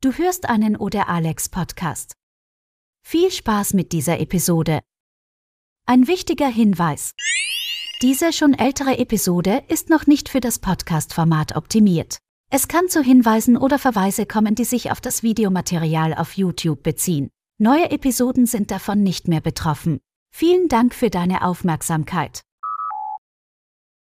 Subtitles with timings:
[0.00, 2.12] Du hörst einen Oder Alex Podcast.
[3.04, 4.78] Viel Spaß mit dieser Episode.
[5.86, 7.14] Ein wichtiger Hinweis.
[8.00, 12.18] Diese schon ältere Episode ist noch nicht für das Podcast-Format optimiert.
[12.48, 17.28] Es kann zu Hinweisen oder Verweise kommen, die sich auf das Videomaterial auf YouTube beziehen.
[17.58, 19.98] Neue Episoden sind davon nicht mehr betroffen.
[20.32, 22.42] Vielen Dank für deine Aufmerksamkeit.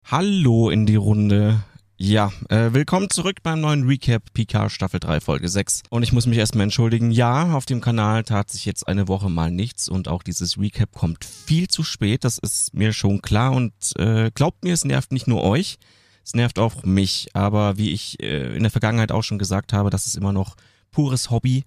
[0.05, 1.63] Hallo in die Runde.
[2.03, 5.83] Ja, äh, willkommen zurück beim neuen Recap PK Staffel 3 Folge 6.
[5.91, 7.11] Und ich muss mich erstmal entschuldigen.
[7.11, 10.93] Ja, auf dem Kanal tat sich jetzt eine Woche mal nichts und auch dieses Recap
[10.93, 12.23] kommt viel zu spät.
[12.23, 15.77] Das ist mir schon klar und äh, glaubt mir, es nervt nicht nur euch,
[16.25, 17.27] es nervt auch mich.
[17.35, 20.55] Aber wie ich äh, in der Vergangenheit auch schon gesagt habe, das ist immer noch
[20.89, 21.65] pures Hobby.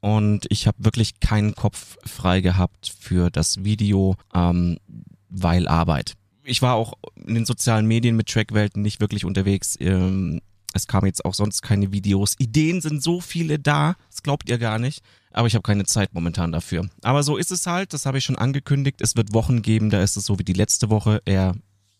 [0.00, 4.78] Und ich habe wirklich keinen Kopf frei gehabt für das Video, ähm,
[5.28, 6.17] weil Arbeit
[6.48, 9.76] ich war auch in den sozialen Medien mit Trackwelten nicht wirklich unterwegs.
[9.80, 10.40] Ähm,
[10.74, 12.34] es kamen jetzt auch sonst keine Videos.
[12.38, 15.02] Ideen sind so viele da, das glaubt ihr gar nicht.
[15.30, 16.88] Aber ich habe keine Zeit momentan dafür.
[17.02, 19.00] Aber so ist es halt, das habe ich schon angekündigt.
[19.00, 21.54] Es wird Wochen geben, da ist es so wie die letzte Woche eher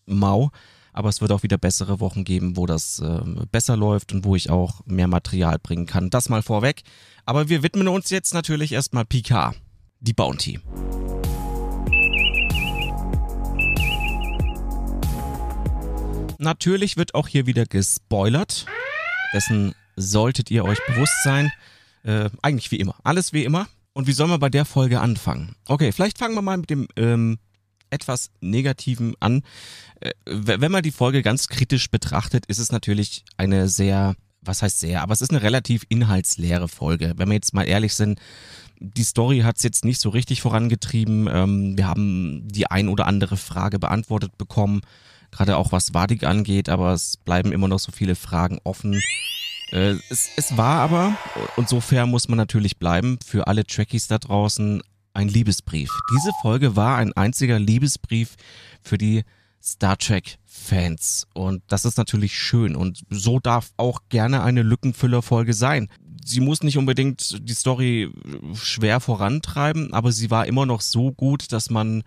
[0.05, 0.51] mau.
[0.91, 4.35] Aber es wird auch wieder bessere Wochen geben, wo das äh, besser läuft und wo
[4.35, 6.09] ich auch mehr Material bringen kann.
[6.09, 6.81] Das mal vorweg.
[7.25, 9.53] Aber wir widmen uns jetzt natürlich erstmal PK,
[9.99, 10.59] die Bounty.
[16.41, 18.65] Natürlich wird auch hier wieder gespoilert.
[19.33, 21.51] Dessen solltet ihr euch bewusst sein.
[22.03, 22.95] Äh, eigentlich wie immer.
[23.03, 23.67] Alles wie immer.
[23.91, 25.57] Und wie sollen wir bei der Folge anfangen?
[25.67, 27.39] Okay, vielleicht fangen wir mal mit dem ähm,
[27.89, 29.41] etwas Negativen an.
[29.99, 34.79] Äh, wenn man die Folge ganz kritisch betrachtet, ist es natürlich eine sehr, was heißt
[34.79, 37.15] sehr, aber es ist eine relativ inhaltsleere Folge.
[37.17, 38.17] Wenn wir jetzt mal ehrlich sind,
[38.79, 41.27] die Story hat es jetzt nicht so richtig vorangetrieben.
[41.29, 44.83] Ähm, wir haben die ein oder andere Frage beantwortet bekommen
[45.31, 49.01] gerade auch was Wadig angeht, aber es bleiben immer noch so viele Fragen offen.
[49.71, 51.17] Äh, es, es war aber,
[51.55, 54.81] und so fair muss man natürlich bleiben, für alle Trekkies da draußen
[55.13, 55.91] ein Liebesbrief.
[56.11, 58.35] Diese Folge war ein einziger Liebesbrief
[58.81, 59.23] für die
[59.61, 61.27] Star Trek-Fans.
[61.33, 62.75] Und das ist natürlich schön.
[62.75, 65.89] Und so darf auch gerne eine Lückenfüller-Folge sein.
[66.23, 68.11] Sie muss nicht unbedingt die Story
[68.53, 72.03] schwer vorantreiben, aber sie war immer noch so gut, dass man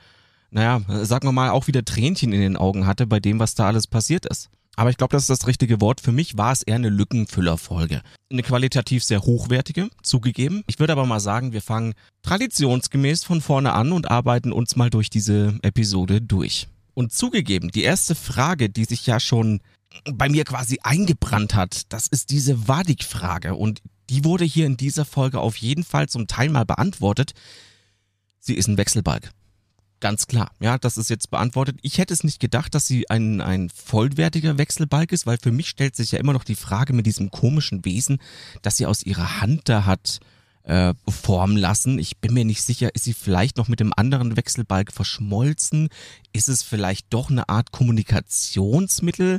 [0.53, 3.67] naja, sagen wir mal, auch wieder Tränchen in den Augen hatte bei dem, was da
[3.67, 4.51] alles passiert ist.
[4.77, 6.01] Aber ich glaube, das ist das richtige Wort.
[6.01, 8.03] Für mich war es eher eine Lückenfüllerfolge.
[8.31, 10.63] Eine qualitativ sehr hochwertige, zugegeben.
[10.67, 14.91] Ich würde aber mal sagen, wir fangen traditionsgemäß von vorne an und arbeiten uns mal
[14.91, 16.69] durch diese Episode durch.
[16.95, 19.61] Und zugegeben, die erste Frage, die sich ja schon
[20.05, 23.55] bei mir quasi eingebrannt hat, das ist diese Wadig-Frage.
[23.55, 27.33] Und die wurde hier in dieser Folge auf jeden Fall zum Teil mal beantwortet.
[28.39, 29.31] Sie ist ein Wechselbalg.
[30.03, 31.79] Ganz klar, ja, das ist jetzt beantwortet.
[31.81, 35.69] Ich hätte es nicht gedacht, dass sie ein, ein vollwertiger Wechselbalg ist, weil für mich
[35.69, 38.19] stellt sich ja immer noch die Frage mit diesem komischen Wesen,
[38.63, 40.19] dass sie aus ihrer Hand da hat
[40.65, 42.01] äh, formen lassen.
[42.01, 45.89] Ich bin mir nicht sicher, ist sie vielleicht noch mit dem anderen Wechselbalg verschmolzen?
[46.33, 49.39] Ist es vielleicht doch eine Art Kommunikationsmittel,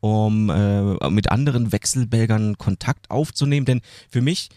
[0.00, 3.66] um äh, mit anderen Wechselbälgern Kontakt aufzunehmen?
[3.66, 4.48] Denn für mich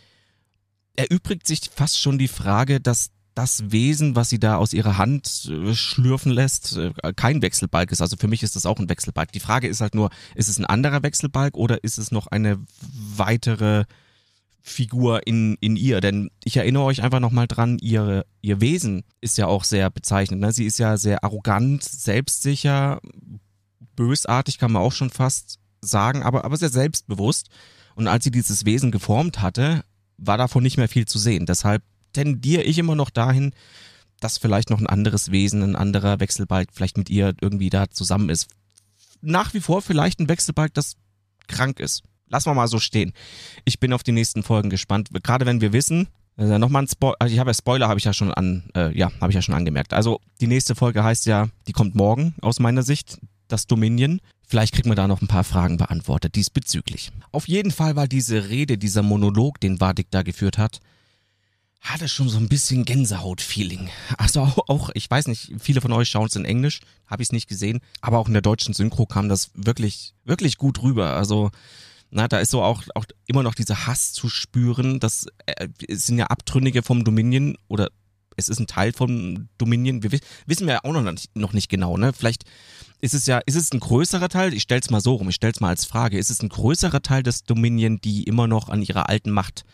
[0.96, 5.50] erübrigt sich fast schon die Frage, dass das Wesen, was sie da aus ihrer Hand
[5.50, 8.02] äh, schlürfen lässt, äh, kein Wechselbalg ist.
[8.02, 9.32] Also für mich ist das auch ein Wechselbalg.
[9.32, 12.60] Die Frage ist halt nur, ist es ein anderer Wechselbalg oder ist es noch eine
[13.16, 13.86] weitere
[14.62, 16.02] Figur in, in ihr?
[16.02, 20.42] Denn ich erinnere euch einfach nochmal dran, ihr, ihr Wesen ist ja auch sehr bezeichnend.
[20.42, 20.52] Ne?
[20.52, 23.00] Sie ist ja sehr arrogant, selbstsicher,
[23.96, 27.50] bösartig kann man auch schon fast sagen, aber, aber sehr selbstbewusst.
[27.96, 29.84] Und als sie dieses Wesen geformt hatte,
[30.18, 31.46] war davon nicht mehr viel zu sehen.
[31.46, 33.54] Deshalb tendiere ich immer noch dahin,
[34.20, 38.30] dass vielleicht noch ein anderes Wesen, ein anderer Wechselbalg vielleicht mit ihr irgendwie da zusammen
[38.30, 38.48] ist.
[39.22, 40.96] Nach wie vor vielleicht ein Wechselbalg, das
[41.48, 42.04] krank ist.
[42.28, 43.14] Lassen wir mal so stehen.
[43.66, 45.10] Ich bin auf die nächsten Folgen gespannt.
[45.24, 46.08] Gerade wenn wir wissen,
[46.38, 48.98] äh, nochmal ein Spoiler, also ich habe ja Spoiler, habe ich ja schon an, äh,
[48.98, 49.94] ja, habe ich ja schon angemerkt.
[49.94, 54.22] Also die nächste Folge heißt ja, die kommt morgen aus meiner Sicht, das Dominion.
[54.48, 57.12] Vielleicht kriegt man da noch ein paar Fragen beantwortet diesbezüglich.
[57.32, 60.80] Auf jeden Fall war diese Rede, dieser Monolog, den Vadik da geführt hat,
[61.82, 63.90] hatte schon so ein bisschen Gänsehaut-Feeling.
[64.18, 67.34] Also auch, ich weiß nicht, viele von euch schauen es in Englisch, habe ich es
[67.34, 71.14] nicht gesehen, aber auch in der deutschen Synchro kam das wirklich, wirklich gut rüber.
[71.14, 71.50] Also
[72.12, 75.00] na, da ist so auch, auch immer noch dieser Hass zu spüren.
[75.00, 77.90] Das äh, sind ja Abtrünnige vom Dominion oder
[78.38, 80.04] es ist ein Teil vom Dominion.
[80.04, 80.12] Wir
[80.46, 82.14] wissen wir ja auch noch nicht, noch nicht genau, ne?
[82.14, 82.44] Vielleicht
[83.00, 84.54] ist es ja, ist es ein größerer Teil?
[84.54, 86.18] Ich stell's mal so rum, ich stell's mal als Frage.
[86.18, 89.66] Ist es ein größerer Teil des Dominion, die immer noch an ihrer alten Macht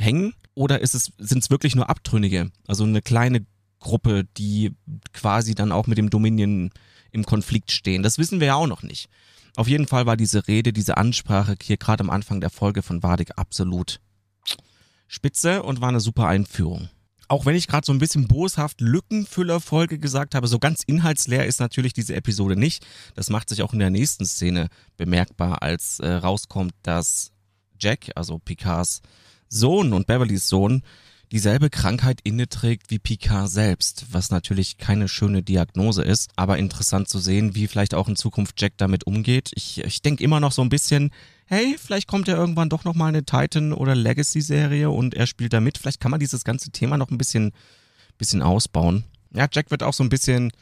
[0.00, 0.34] hängen?
[0.54, 2.50] Oder ist es, sind es wirklich nur Abtrünnige?
[2.66, 3.46] Also eine kleine
[3.78, 4.74] Gruppe, die
[5.12, 6.70] quasi dann auch mit dem Dominion
[7.12, 8.02] im Konflikt stehen.
[8.02, 9.08] Das wissen wir ja auch noch nicht.
[9.56, 13.02] Auf jeden Fall war diese Rede, diese Ansprache hier gerade am Anfang der Folge von
[13.02, 14.00] Wadig absolut
[15.08, 16.88] spitze und war eine super Einführung.
[17.26, 21.60] Auch wenn ich gerade so ein bisschen boshaft Lückenfüllerfolge gesagt habe, so ganz inhaltsleer ist
[21.60, 22.84] natürlich diese Episode nicht.
[23.14, 27.30] Das macht sich auch in der nächsten Szene bemerkbar, als äh, rauskommt, dass
[27.78, 29.00] Jack, also Picards
[29.50, 30.82] Sohn und Beverlys Sohn,
[31.32, 37.08] dieselbe Krankheit inne trägt wie Picard selbst, was natürlich keine schöne Diagnose ist, aber interessant
[37.08, 39.50] zu sehen, wie vielleicht auch in Zukunft Jack damit umgeht.
[39.54, 41.10] Ich, ich denke immer noch so ein bisschen,
[41.46, 45.60] hey, vielleicht kommt ja irgendwann doch nochmal eine Titan- oder Legacy-Serie und er spielt da
[45.60, 45.78] mit.
[45.78, 47.52] Vielleicht kann man dieses ganze Thema noch ein bisschen,
[48.18, 49.04] bisschen ausbauen.
[49.32, 50.52] Ja, Jack wird auch so ein bisschen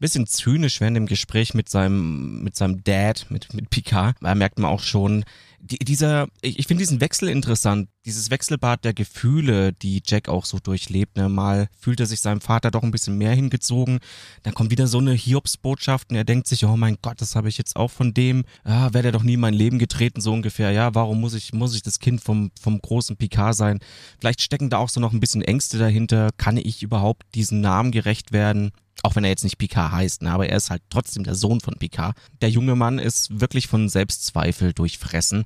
[0.00, 4.16] bisschen zynisch während dem Gespräch mit seinem, mit seinem Dad, mit, mit Picard.
[4.20, 5.24] Da merkt man auch schon,
[5.60, 10.44] die, dieser, ich, ich finde diesen Wechsel interessant, dieses Wechselbad der Gefühle, die Jack auch
[10.44, 11.16] so durchlebt.
[11.16, 11.28] Ne?
[11.28, 13.98] Mal fühlt er sich seinem Vater doch ein bisschen mehr hingezogen,
[14.42, 17.48] dann kommt wieder so eine Hiobsbotschaft und er denkt sich, oh mein Gott, das habe
[17.48, 20.32] ich jetzt auch von dem, ah, wäre der doch nie in mein Leben getreten, so
[20.32, 23.80] ungefähr, ja, warum muss ich, muss ich das Kind vom, vom großen Picard sein?
[24.18, 27.90] Vielleicht stecken da auch so noch ein bisschen Ängste dahinter, kann ich überhaupt diesen Namen
[27.92, 28.72] gerecht werden?
[29.02, 31.60] Auch wenn er jetzt nicht Picard heißt, ne, aber er ist halt trotzdem der Sohn
[31.60, 32.16] von Picard.
[32.42, 35.44] Der junge Mann ist wirklich von Selbstzweifel durchfressen.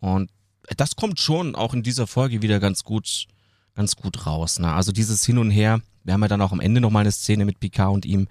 [0.00, 0.30] Und
[0.76, 3.26] das kommt schon auch in dieser Folge wieder ganz gut,
[3.74, 4.58] ganz gut raus.
[4.58, 4.72] Ne?
[4.72, 5.80] Also dieses Hin und Her.
[6.04, 8.28] Wir haben ja dann auch am Ende nochmal eine Szene mit Picard und ihm.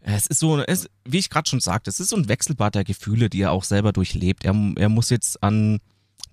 [0.00, 2.84] Es ist so, es, wie ich gerade schon sagte, es ist so ein Wechselbad der
[2.84, 4.44] Gefühle, die er auch selber durchlebt.
[4.44, 5.80] Er, er muss jetzt an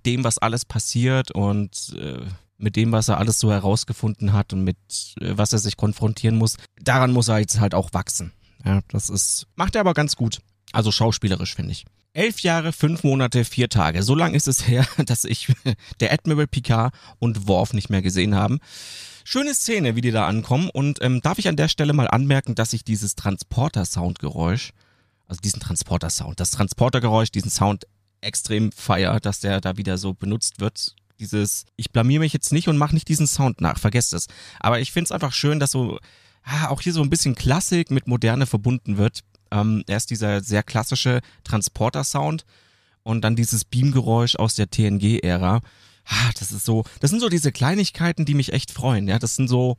[0.05, 2.21] dem, was alles passiert und äh,
[2.57, 4.77] mit dem, was er alles so herausgefunden hat und mit
[5.19, 8.31] äh, was er sich konfrontieren muss, daran muss er jetzt halt auch wachsen.
[8.63, 10.39] Ja, das ist, macht er aber ganz gut.
[10.71, 11.85] Also schauspielerisch, finde ich.
[12.15, 14.01] Elf Jahre, fünf Monate, vier Tage.
[14.01, 15.53] So lang ist es her, dass ich
[15.99, 18.59] der Admiral Picard und Worf nicht mehr gesehen haben.
[19.25, 20.69] Schöne Szene, wie die da ankommen.
[20.69, 24.71] Und ähm, darf ich an der Stelle mal anmerken, dass ich dieses Transporter-Soundgeräusch,
[25.27, 27.85] also diesen Transporter-Sound, das Transportergeräusch, diesen Sound
[28.21, 32.67] extrem feier, dass der da wieder so benutzt wird dieses, ich blamier mich jetzt nicht
[32.67, 34.27] und mach nicht diesen Sound nach, vergesst es.
[34.59, 35.97] Aber ich find's einfach schön, dass so
[36.43, 39.21] ah, auch hier so ein bisschen Klassik mit Moderne verbunden wird.
[39.51, 42.45] Ähm, erst dieser sehr klassische Transporter-Sound
[43.03, 45.61] und dann dieses Beamgeräusch aus der TNG-Ära.
[46.37, 49.07] Das ist so, das sind so diese Kleinigkeiten, die mich echt freuen.
[49.07, 49.77] Ja, das sind so,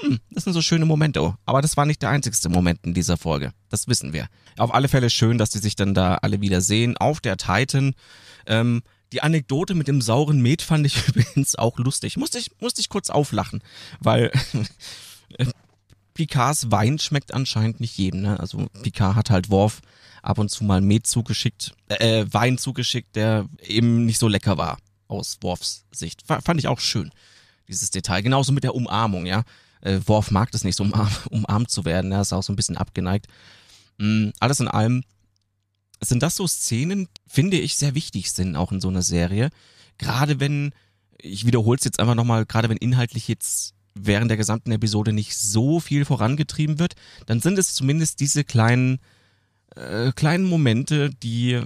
[0.00, 1.34] hm, das sind so schöne Momente.
[1.44, 3.52] Aber das war nicht der einzigste Moment in dieser Folge.
[3.68, 4.28] Das wissen wir.
[4.58, 7.94] Auf alle Fälle schön, dass die sich dann da alle wieder sehen auf der Titan.
[8.46, 8.82] Ähm,
[9.12, 12.16] die Anekdote mit dem sauren Met fand ich übrigens auch lustig.
[12.16, 13.62] Musste ich, musste ich kurz auflachen,
[14.00, 14.30] weil
[16.16, 18.22] Picards Wein schmeckt anscheinend nicht jedem.
[18.22, 18.40] Ne?
[18.40, 19.82] Also Picard hat halt Worf
[20.22, 24.78] ab und zu mal Met zugeschickt, äh, Wein zugeschickt, der eben nicht so lecker war
[25.08, 26.22] aus Worfs Sicht.
[26.26, 27.12] Fand ich auch schön,
[27.68, 28.22] dieses Detail.
[28.22, 29.44] Genauso mit der Umarmung, ja.
[29.82, 32.10] Äh, Worf mag das nicht, so umarm, umarmt zu werden.
[32.10, 33.26] Er ist auch so ein bisschen abgeneigt.
[33.98, 35.04] Mhm, alles in allem
[36.00, 39.50] sind das so Szenen, finde ich, sehr wichtig sind, auch in so einer Serie.
[39.98, 40.72] Gerade wenn,
[41.18, 45.36] ich wiederhole es jetzt einfach nochmal, gerade wenn inhaltlich jetzt während der gesamten Episode nicht
[45.36, 46.94] so viel vorangetrieben wird,
[47.26, 48.98] dann sind es zumindest diese kleinen,
[49.74, 51.60] äh, kleinen Momente, die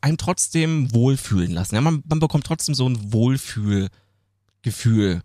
[0.00, 1.74] einem trotzdem wohlfühlen lassen.
[1.74, 5.22] Ja, man, man bekommt trotzdem so ein Wohlfühlgefühl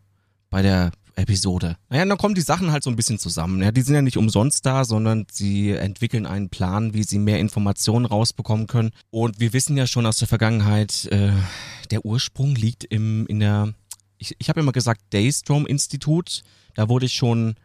[0.49, 1.77] bei der Episode.
[1.89, 3.61] Naja, dann kommen die Sachen halt so ein bisschen zusammen.
[3.61, 7.39] Ja, die sind ja nicht umsonst da, sondern sie entwickeln einen Plan, wie sie mehr
[7.39, 8.91] Informationen rausbekommen können.
[9.09, 11.33] Und wir wissen ja schon aus der Vergangenheit, äh,
[11.91, 13.73] der Ursprung liegt im, in der,
[14.21, 16.43] ich, ich habe immer gesagt, Daystrom-Institut.
[16.75, 17.55] Da wurde ich schon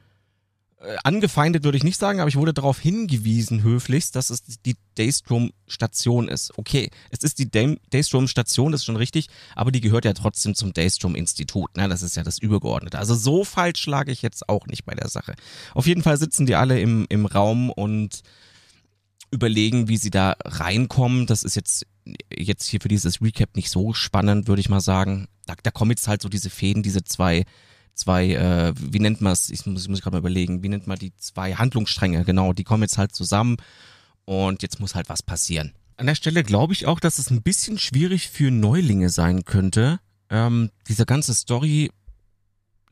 [0.81, 4.77] äh, angefeindet würde ich nicht sagen, aber ich wurde darauf hingewiesen, höflichst, dass es die
[4.97, 6.57] Daystrom-Station ist.
[6.59, 10.73] Okay, es ist die Daystrom-Station, das ist schon richtig, aber die gehört ja trotzdem zum
[10.73, 11.77] Daystrom-Institut.
[11.77, 11.89] Ne?
[11.89, 12.99] Das ist ja das Übergeordnete.
[12.99, 15.35] Also so falsch schlage ich jetzt auch nicht bei der Sache.
[15.75, 18.23] Auf jeden Fall sitzen die alle im, im Raum und
[19.31, 21.27] überlegen, wie sie da reinkommen.
[21.27, 21.87] Das ist jetzt,
[22.35, 25.29] jetzt hier für dieses Recap nicht so spannend, würde ich mal sagen.
[25.47, 27.45] Da, da kommen jetzt halt so diese Fäden, diese zwei
[27.97, 29.51] zwei, äh, wie nennt man es?
[29.51, 32.25] Ich muss, ich muss gerade mal überlegen, wie nennt man die zwei Handlungsstränge?
[32.25, 33.57] Genau, die kommen jetzt halt zusammen
[34.25, 35.73] und jetzt muss halt was passieren.
[35.97, 39.99] An der Stelle glaube ich auch, dass es ein bisschen schwierig für Neulinge sein könnte,
[40.29, 41.91] ähm, dieser ganze Story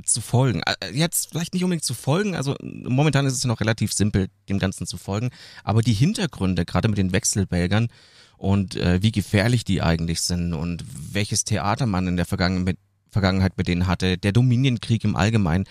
[0.02, 0.62] zu folgen.
[0.62, 4.28] Äh, jetzt vielleicht nicht unbedingt zu folgen, also momentan ist es ja noch relativ simpel,
[4.49, 5.30] dem Ganzen zu folgen,
[5.62, 7.88] aber die Hintergründe, gerade mit den Wechselbelgern
[8.37, 12.79] und äh, wie gefährlich die eigentlich sind und welches Theater man in der Vergangenheit
[13.14, 15.64] Vergangenheit mit denen hatte, der Dominienkrieg im Allgemeinen.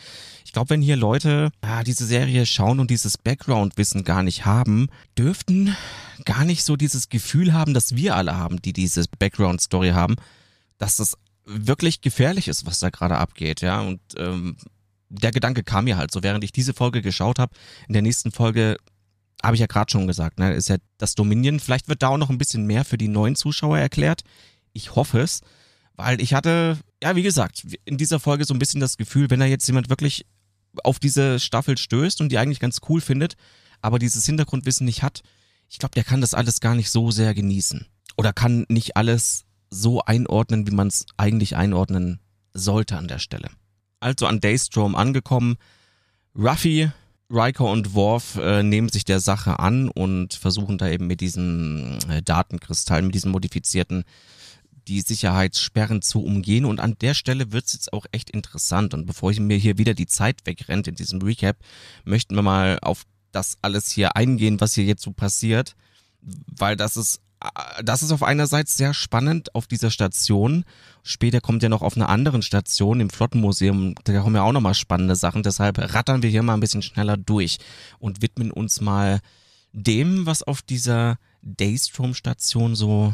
[0.46, 4.88] Ich glaube, wenn hier Leute ah, diese Serie schauen und dieses Background-Wissen gar nicht haben,
[5.18, 5.76] dürften
[6.26, 10.16] gar nicht so dieses Gefühl haben, dass wir alle haben, die diese Background-Story haben,
[10.78, 13.82] dass das wirklich gefährlich ist, was da gerade abgeht, ja.
[13.82, 14.56] Und ähm,
[15.10, 17.54] der Gedanke kam mir halt so, während ich diese Folge geschaut habe.
[17.88, 18.78] In der nächsten Folge
[19.44, 21.60] habe ich ja gerade schon gesagt, ne, ist ja das Dominion.
[21.60, 24.22] Vielleicht wird da auch noch ein bisschen mehr für die neuen Zuschauer erklärt.
[24.72, 25.42] Ich hoffe es
[25.96, 29.40] Weil ich hatte, ja, wie gesagt, in dieser Folge so ein bisschen das Gefühl, wenn
[29.40, 30.26] da jetzt jemand wirklich
[30.84, 33.36] auf diese Staffel stößt und die eigentlich ganz cool findet,
[33.82, 35.22] aber dieses Hintergrundwissen nicht hat,
[35.70, 37.86] ich glaube, der kann das alles gar nicht so sehr genießen.
[38.18, 42.20] Oder kann nicht alles so einordnen, wie man es eigentlich einordnen
[42.54, 43.50] sollte an der Stelle.
[44.00, 45.58] Also an Daystrom angekommen,
[46.36, 46.92] Ruffy,
[47.30, 51.98] Riker und Worf äh, nehmen sich der Sache an und versuchen da eben mit diesem
[52.10, 54.04] äh, Datenkristall, mit diesem modifizierten
[54.88, 56.66] die Sicherheitssperren zu umgehen.
[56.66, 58.94] Und an der Stelle wird's jetzt auch echt interessant.
[58.94, 61.58] Und bevor ich mir hier wieder die Zeit wegrennt in diesem Recap,
[62.04, 65.76] möchten wir mal auf das alles hier eingehen, was hier jetzt so passiert.
[66.22, 67.22] Weil das ist,
[67.84, 70.64] das ist auf einer Seite sehr spannend auf dieser Station.
[71.04, 74.74] Später kommt ja noch auf einer anderen Station im Flottenmuseum, da kommen ja auch nochmal
[74.74, 75.44] spannende Sachen.
[75.44, 77.58] Deshalb rattern wir hier mal ein bisschen schneller durch
[78.00, 79.20] und widmen uns mal
[79.74, 83.14] dem, was auf dieser Daystrom-Station so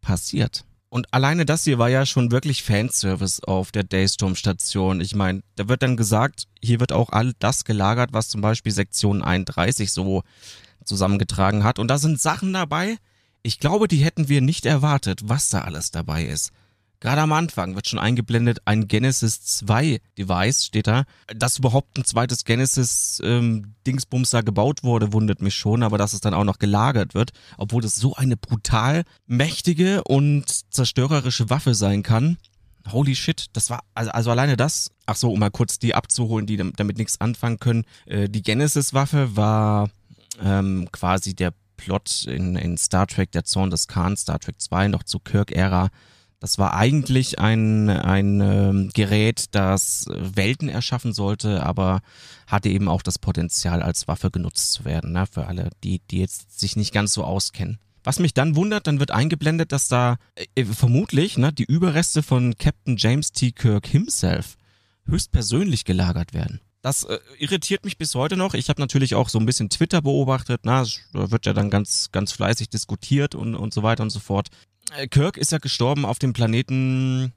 [0.00, 0.64] passiert.
[0.88, 5.00] Und alleine das hier war ja schon wirklich Fanservice auf der Daystrom-Station.
[5.00, 8.72] Ich meine, da wird dann gesagt, hier wird auch all das gelagert, was zum Beispiel
[8.72, 10.24] Sektion 31 so
[10.84, 11.78] zusammengetragen hat.
[11.78, 12.96] Und da sind Sachen dabei,
[13.42, 16.52] ich glaube, die hätten wir nicht erwartet, was da alles dabei ist.
[17.00, 21.04] Gerade am Anfang wird schon eingeblendet ein Genesis 2 Device, steht da.
[21.34, 26.12] Dass überhaupt ein zweites Genesis ähm, Dingsbums da gebaut wurde, wundert mich schon, aber dass
[26.12, 30.44] es dann auch noch gelagert wird, obwohl das so eine brutal mächtige und
[30.74, 32.36] zerstörerische Waffe sein kann.
[32.92, 36.46] Holy shit, das war, also, also alleine das, ach so, um mal kurz die abzuholen,
[36.46, 37.84] die damit nichts anfangen können.
[38.04, 39.88] Äh, die Genesis-Waffe war
[40.42, 44.88] ähm, quasi der Plot in, in Star Trek, der Zorn des Khan, Star Trek 2,
[44.88, 45.90] noch zu Kirk-Ära
[46.40, 52.00] das war eigentlich ein, ein ähm, Gerät, das Welten erschaffen sollte, aber
[52.46, 55.26] hatte eben auch das Potenzial, als Waffe genutzt zu werden, ne?
[55.26, 57.78] für alle, die, die jetzt sich nicht ganz so auskennen.
[58.02, 60.16] Was mich dann wundert, dann wird eingeblendet, dass da
[60.54, 63.52] äh, vermutlich ne, die Überreste von Captain James T.
[63.52, 64.56] Kirk himself
[65.04, 66.60] höchstpersönlich gelagert werden.
[66.82, 68.54] Das äh, irritiert mich bis heute noch.
[68.54, 70.62] Ich habe natürlich auch so ein bisschen Twitter beobachtet.
[70.64, 74.20] Na, da wird ja dann ganz, ganz fleißig diskutiert und, und so weiter und so
[74.20, 74.48] fort.
[74.96, 77.32] Äh, Kirk ist ja gestorben auf dem Planeten.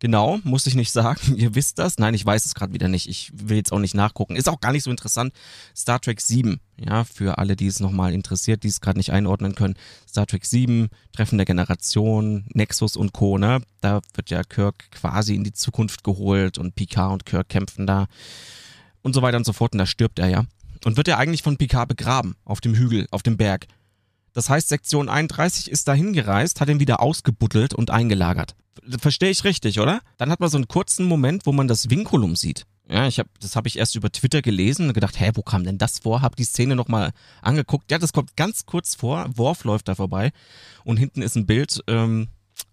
[0.00, 1.20] Genau, muss ich nicht sagen.
[1.36, 1.98] Ihr wisst das.
[1.98, 3.08] Nein, ich weiß es gerade wieder nicht.
[3.08, 4.36] Ich will jetzt auch nicht nachgucken.
[4.36, 5.32] Ist auch gar nicht so interessant.
[5.76, 9.54] Star Trek 7, ja, für alle, die es nochmal interessiert, die es gerade nicht einordnen
[9.54, 9.74] können.
[10.08, 13.38] Star Trek 7, Treffen der Generation, Nexus und Co.
[13.38, 13.60] Ne?
[13.80, 18.06] Da wird ja Kirk quasi in die Zukunft geholt und Picard und Kirk kämpfen da
[19.02, 19.72] und so weiter und so fort.
[19.72, 20.44] Und da stirbt er ja.
[20.84, 23.66] Und wird er eigentlich von Picard begraben auf dem Hügel, auf dem Berg.
[24.32, 28.54] Das heißt, Sektion 31 ist dahin gereist, hat ihn wieder ausgebuddelt und eingelagert.
[29.00, 30.00] Verstehe ich richtig, oder?
[30.16, 32.64] Dann hat man so einen kurzen Moment, wo man das Vinculum sieht.
[32.90, 35.64] Ja, ich hab, das habe ich erst über Twitter gelesen und gedacht, hä, wo kam
[35.64, 36.22] denn das vor?
[36.22, 37.10] Hab die Szene nochmal
[37.42, 37.90] angeguckt.
[37.90, 39.26] Ja, das kommt ganz kurz vor.
[39.34, 40.32] Worf läuft da vorbei
[40.84, 42.28] und hinten ist ein Bild ähm,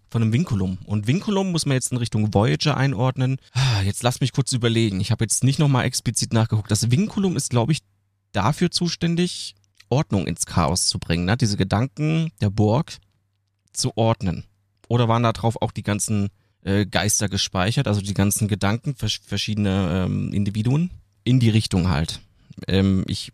[0.10, 0.78] von einem Vinculum.
[0.86, 3.38] Und Vinculum muss man jetzt in Richtung Voyager einordnen.
[3.52, 5.02] Ah, jetzt lass mich kurz überlegen.
[5.02, 6.72] Ich habe jetzt nicht nochmal explizit nachgeguckt.
[6.72, 7.80] Das Vinculum ist, glaube ich,
[8.32, 9.56] dafür zuständig,
[9.90, 11.38] Ordnung ins Chaos zu bringen, ne?
[11.38, 12.98] diese Gedanken der Burg
[13.74, 14.46] zu ordnen.
[14.88, 16.30] Oder waren da drauf auch die ganzen
[16.64, 20.92] äh, Geister gespeichert, also die ganzen Gedanken vers verschiedener ähm, Individuen?
[21.24, 22.22] In die Richtung halt.
[22.68, 23.32] Ähm, ich,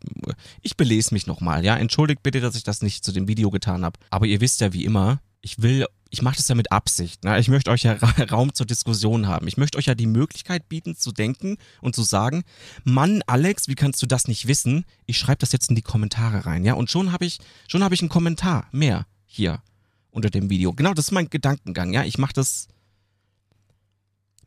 [0.62, 1.76] ich belese mich nochmal, ja.
[1.76, 4.00] Entschuldigt bitte, dass ich das nicht zu dem Video getan habe.
[4.10, 7.24] Aber ihr wisst ja wie immer, ich will ich mache das ja mit Absicht.
[7.24, 7.40] Ne?
[7.40, 7.94] Ich möchte euch ja
[8.32, 9.48] Raum zur Diskussion haben.
[9.48, 12.44] Ich möchte euch ja die Möglichkeit bieten, zu denken und zu sagen,
[12.84, 14.86] Mann, Alex, wie kannst du das nicht wissen?
[15.06, 16.74] Ich schreibe das jetzt in die Kommentare rein, ja.
[16.74, 17.40] Und schon habe ich,
[17.70, 19.64] schon habe ich einen Kommentar mehr hier
[20.12, 20.74] unter dem Video.
[20.74, 22.04] Genau, das ist mein Gedankengang, ja.
[22.04, 22.68] Ich mache das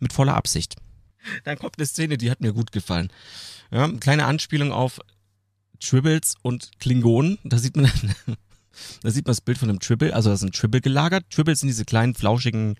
[0.00, 0.76] mit voller Absicht.
[1.44, 3.10] Dann kommt eine Szene, die hat mir gut gefallen.
[3.70, 5.00] Ja, kleine Anspielung auf
[5.80, 7.38] Tribbles und Klingonen.
[7.42, 7.90] Da sieht man
[9.02, 11.24] Da sieht man das Bild von einem Tribble, also da sind Tribble gelagert.
[11.30, 12.76] Tribbles sind diese kleinen, flauschigen,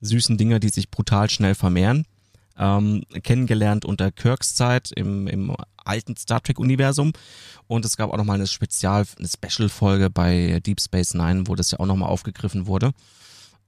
[0.00, 2.06] süßen Dinger, die sich brutal schnell vermehren.
[2.58, 7.12] Ähm, kennengelernt unter Kirks Zeit im, im alten Star Trek-Universum.
[7.66, 11.70] Und es gab auch nochmal eine Spezial-, eine Special-Folge bei Deep Space Nine, wo das
[11.70, 12.92] ja auch nochmal aufgegriffen wurde.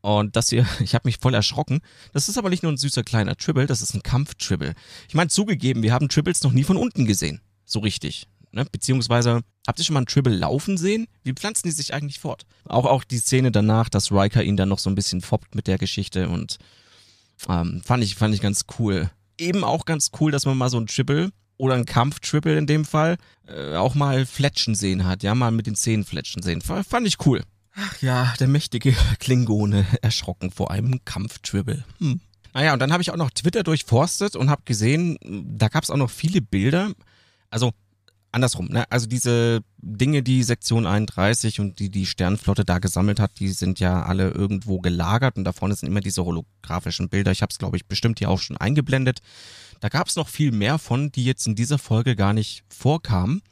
[0.04, 1.80] Und das hier, ich habe mich voll erschrocken.
[2.12, 4.74] Das ist aber nicht nur ein süßer kleiner Tribble, das ist ein Kampf-Tribble.
[5.08, 7.40] Ich meine, zugegeben, wir haben Tribbles noch nie von unten gesehen.
[7.64, 8.28] So richtig.
[8.54, 8.64] Ne?
[8.70, 11.06] Beziehungsweise, habt ihr schon mal einen Tribble laufen sehen?
[11.22, 12.46] Wie pflanzen die sich eigentlich fort?
[12.64, 15.66] Auch, auch die Szene danach, dass Riker ihn dann noch so ein bisschen foppt mit
[15.66, 16.58] der Geschichte und
[17.48, 19.10] ähm, fand, ich, fand ich ganz cool.
[19.38, 22.84] Eben auch ganz cool, dass man mal so einen Tribble oder einen Kampf-Tribble in dem
[22.84, 23.16] Fall
[23.48, 26.60] äh, auch mal fletschen sehen hat, ja, mal mit den Zähnen fletschen sehen.
[26.60, 27.42] F fand ich cool.
[27.76, 31.84] Ach ja, der mächtige Klingone erschrocken vor einem Kampf-Tribble.
[31.98, 32.20] Hm.
[32.52, 35.18] Naja, und dann habe ich auch noch Twitter durchforstet und habe gesehen,
[35.58, 36.92] da gab es auch noch viele Bilder.
[37.50, 37.72] Also
[38.34, 38.90] andersrum, ne?
[38.90, 43.80] Also diese Dinge, die Sektion 31 und die die Sternflotte da gesammelt hat, die sind
[43.80, 47.32] ja alle irgendwo gelagert und da vorne sind immer diese holographischen Bilder.
[47.32, 49.20] Ich habe es, glaube ich, bestimmt hier auch schon eingeblendet.
[49.80, 53.42] Da gab es noch viel mehr von, die jetzt in dieser Folge gar nicht vorkamen.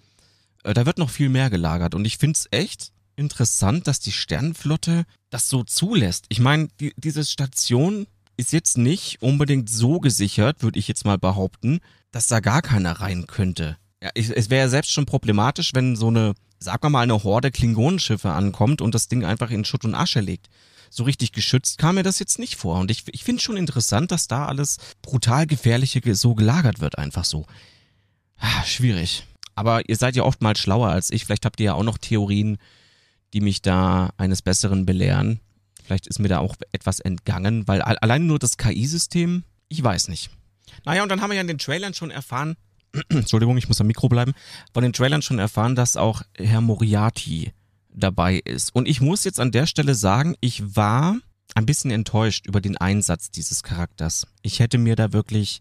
[0.65, 5.05] Äh, da wird noch viel mehr gelagert und ich find's echt interessant, dass die Sternenflotte
[5.31, 6.27] das so zulässt.
[6.29, 11.19] Ich meine, die, diese Station ist jetzt nicht unbedingt so gesichert, würde ich jetzt mal
[11.19, 13.77] behaupten, dass da gar keiner rein könnte.
[14.03, 17.53] Ja, ich, es wäre ja selbst schon problematisch, wenn so eine, sag mal, eine Horde
[17.53, 20.49] Klingonenschiffe ankommt und das Ding einfach in Schutt und Asche legt.
[20.91, 22.81] So richtig geschützt kam mir das jetzt nicht vor.
[22.81, 27.25] Und ich, ich finde schon interessant, dass da alles brutal Gefährliche so gelagert wird, einfach
[27.25, 27.47] so.
[28.39, 29.25] Ah, schwierig.
[29.55, 31.25] Aber ihr seid ja oftmals schlauer als ich.
[31.25, 32.59] Vielleicht habt ihr ja auch noch Theorien,
[33.35, 35.39] die mich da eines Besseren belehren.
[35.85, 40.31] Vielleicht ist mir da auch etwas entgangen, weil allein nur das KI-System, ich weiß nicht.
[40.85, 42.57] Naja, und dann haben wir ja in den Trailern schon erfahren,
[43.09, 44.33] Entschuldigung, ich muss am Mikro bleiben,
[44.73, 47.53] von den Trailern schon erfahren, dass auch Herr Moriarty
[47.95, 48.75] dabei ist.
[48.75, 51.17] Und ich muss jetzt an der Stelle sagen, ich war
[51.55, 54.27] ein bisschen enttäuscht über den Einsatz dieses Charakters.
[54.41, 55.61] Ich hätte mir da wirklich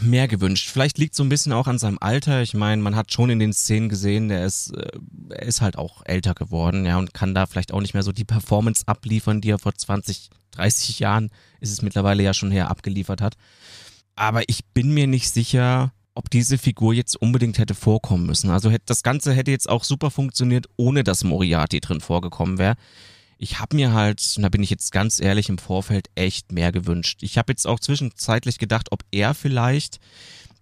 [0.00, 0.68] mehr gewünscht.
[0.70, 2.42] Vielleicht liegt so ein bisschen auch an seinem Alter.
[2.42, 4.90] Ich meine, man hat schon in den Szenen gesehen, der ist, äh,
[5.30, 8.12] er ist halt auch älter geworden, ja, und kann da vielleicht auch nicht mehr so
[8.12, 11.30] die Performance abliefern, die er vor 20, 30 Jahren
[11.60, 13.36] ist es mittlerweile ja schon her abgeliefert hat.
[14.16, 18.50] Aber ich bin mir nicht sicher, ob diese Figur jetzt unbedingt hätte vorkommen müssen.
[18.50, 22.74] Also das Ganze hätte jetzt auch super funktioniert, ohne dass Moriarty drin vorgekommen wäre.
[23.38, 26.72] Ich habe mir halt, und da bin ich jetzt ganz ehrlich im Vorfeld, echt mehr
[26.72, 27.20] gewünscht.
[27.22, 30.00] Ich habe jetzt auch zwischenzeitlich gedacht, ob er vielleicht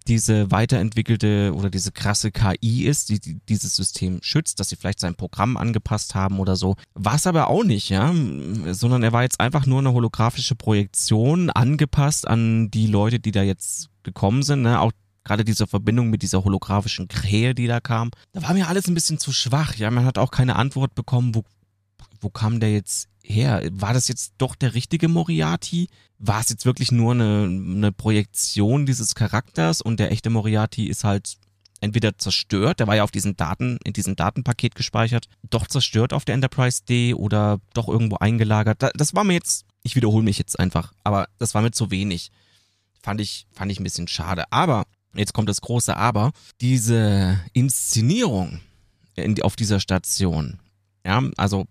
[0.07, 4.99] diese weiterentwickelte oder diese krasse KI ist, die, die dieses System schützt, dass sie vielleicht
[4.99, 6.75] sein Programm angepasst haben oder so.
[6.93, 8.13] War es aber auch nicht, ja,
[8.73, 13.41] sondern er war jetzt einfach nur eine holographische Projektion angepasst an die Leute, die da
[13.41, 14.79] jetzt gekommen sind, ne?
[14.79, 14.91] Auch
[15.27, 18.93] gerade diese Verbindung mit dieser holographischen Krähe, die da kam, da war mir alles ein
[18.93, 19.75] bisschen zu schwach.
[19.75, 21.43] Ja, man hat auch keine Antwort bekommen, wo,
[22.21, 23.61] wo kam der jetzt her?
[23.71, 25.89] War das jetzt doch der richtige Moriarty?
[26.17, 31.03] War es jetzt wirklich nur eine, eine Projektion dieses Charakters und der echte Moriarty ist
[31.03, 31.37] halt
[31.81, 36.25] entweder zerstört, der war ja auf diesen Daten, in diesem Datenpaket gespeichert, doch zerstört auf
[36.25, 38.81] der Enterprise D oder doch irgendwo eingelagert.
[38.95, 42.31] Das war mir jetzt, ich wiederhole mich jetzt einfach, aber das war mir zu wenig.
[43.03, 44.51] Fand ich, fand ich ein bisschen schade.
[44.51, 44.85] Aber
[45.17, 48.59] jetzt kommt das große Aber, diese Inszenierung
[49.15, 50.59] in, auf dieser Station,
[51.05, 51.65] ja, also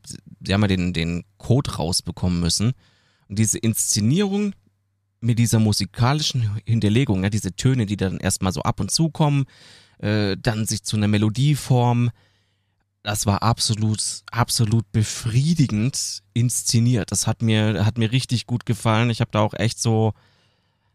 [0.45, 2.73] sie haben ja den, den Code rausbekommen müssen.
[3.29, 4.55] Und diese Inszenierung
[5.21, 9.45] mit dieser musikalischen Hinterlegung, ja, diese Töne, die dann erstmal so ab und zu kommen,
[9.99, 12.11] äh, dann sich zu einer Melodie formen,
[13.03, 17.13] das war absolut, absolut befriedigend inszeniert.
[17.13, 19.11] Das hat mir, hat mir richtig gut gefallen.
[19.11, 20.13] Ich habe da auch echt so,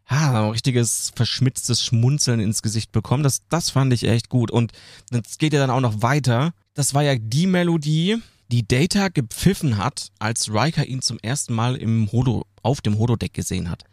[0.06, 3.22] ha, ein richtiges verschmitztes Schmunzeln ins Gesicht bekommen.
[3.22, 4.50] Das, das fand ich echt gut.
[4.50, 4.72] Und
[5.10, 6.52] das geht ja dann auch noch weiter.
[6.74, 8.18] Das war ja die Melodie,
[8.50, 13.32] die Data gepfiffen hat, als Riker ihn zum ersten Mal im Holo, auf dem Holodeck
[13.32, 13.84] gesehen hat.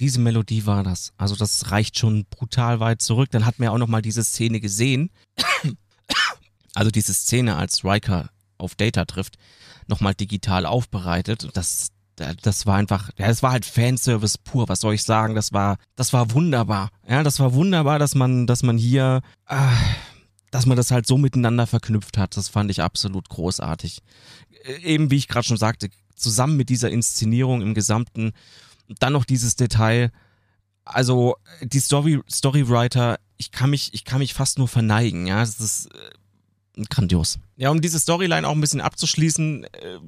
[0.00, 1.12] Diese Melodie war das.
[1.16, 3.30] Also das reicht schon brutal weit zurück.
[3.30, 5.10] Dann hat man ja auch noch mal diese Szene gesehen.
[6.76, 9.36] Also diese Szene, als Riker auf Data trifft,
[9.86, 11.48] nochmal digital aufbereitet.
[11.54, 15.34] Das, das war einfach, ja, das war halt Fanservice pur, was soll ich sagen?
[15.34, 16.90] Das war, das war wunderbar.
[17.08, 19.56] Ja, das war wunderbar, dass man, dass man hier, äh,
[20.50, 22.36] dass man das halt so miteinander verknüpft hat.
[22.36, 24.00] Das fand ich absolut großartig.
[24.64, 28.32] Äh, eben wie ich gerade schon sagte, zusammen mit dieser Inszenierung im Gesamten,
[29.00, 30.12] dann noch dieses Detail.
[30.84, 35.26] Also die Story, Storywriter, ich kann mich, ich kann mich fast nur verneigen.
[35.26, 35.88] Ja, das ist
[36.76, 37.38] äh, grandios.
[37.56, 39.98] Ja, um diese Storyline auch ein bisschen abzuschließen, äh,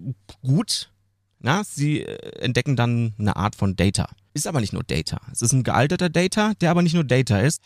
[0.43, 0.91] gut
[1.39, 4.09] na, sie äh, entdecken dann eine Art von Data.
[4.35, 5.21] Ist aber nicht nur Data.
[5.33, 7.63] Es ist ein gealterter Data, der aber nicht nur Data ist.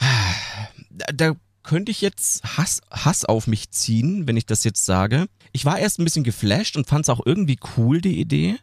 [1.14, 5.26] Da, könnte ich jetzt Hass, Hass auf mich ziehen, wenn ich das jetzt sage.
[5.52, 8.56] Ich war erst ein bisschen geflasht und fand es auch irgendwie cool, die Idee.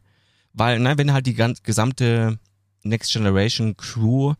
[0.53, 2.39] Weil, na, wenn halt die gesamte
[2.83, 4.33] Next Generation Crew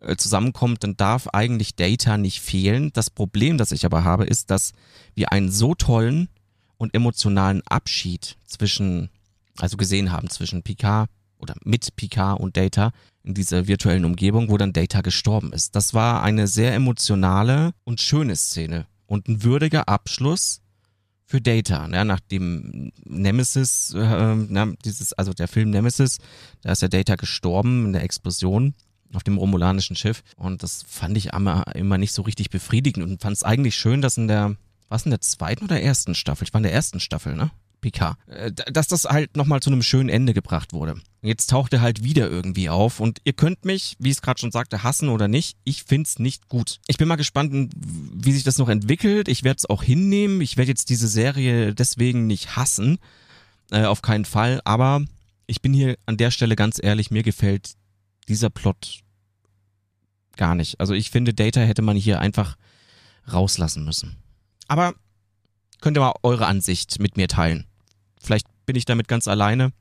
[0.00, 2.92] äh, zusammenkommt, dann darf eigentlich Data nicht fehlen.
[2.92, 4.72] Das Problem, das ich aber habe, ist, dass
[5.14, 6.28] wir einen so tollen
[6.78, 9.10] und emotionalen Abschied zwischen
[9.58, 12.92] also gesehen haben zwischen Picard oder mit Picard und Data
[13.24, 15.76] in dieser virtuellen Umgebung, wo dann Data gestorben ist.
[15.76, 20.60] Das war eine sehr emotionale und schöne Szene und ein würdiger Abschluss
[21.26, 21.88] für Data.
[21.88, 26.18] Ja, nach dem Nemesis, äh, na, dieses, also der Film Nemesis,
[26.62, 28.74] da ist ja Data gestorben in der Explosion
[29.14, 33.20] auf dem romulanischen Schiff und das fand ich immer, immer nicht so richtig befriedigend und
[33.20, 34.56] fand es eigentlich schön, dass in der,
[34.88, 36.44] was in der zweiten oder ersten Staffel?
[36.46, 37.50] Ich war in der ersten Staffel, ne?
[37.82, 38.16] Picard.
[38.26, 40.94] Äh, dass das halt nochmal zu einem schönen Ende gebracht wurde.
[41.20, 44.40] Jetzt taucht er halt wieder irgendwie auf und ihr könnt mich, wie ich es gerade
[44.40, 45.58] schon sagte, hassen oder nicht.
[45.64, 46.80] Ich find's nicht gut.
[46.86, 49.28] Ich bin mal gespannt, wie sich das noch entwickelt.
[49.28, 50.40] Ich werde es auch hinnehmen.
[50.40, 52.98] Ich werde jetzt diese Serie deswegen nicht hassen.
[53.70, 54.62] Äh, auf keinen Fall.
[54.64, 55.04] Aber
[55.46, 57.74] ich bin hier an der Stelle ganz ehrlich, mir gefällt
[58.28, 59.00] dieser Plot
[60.36, 60.80] gar nicht.
[60.80, 62.56] Also ich finde, Data hätte man hier einfach
[63.30, 64.16] rauslassen müssen.
[64.66, 64.94] Aber
[65.80, 67.66] könnt ihr mal eure Ansicht mit mir teilen.
[68.22, 69.72] Vielleicht bin ich damit ganz alleine.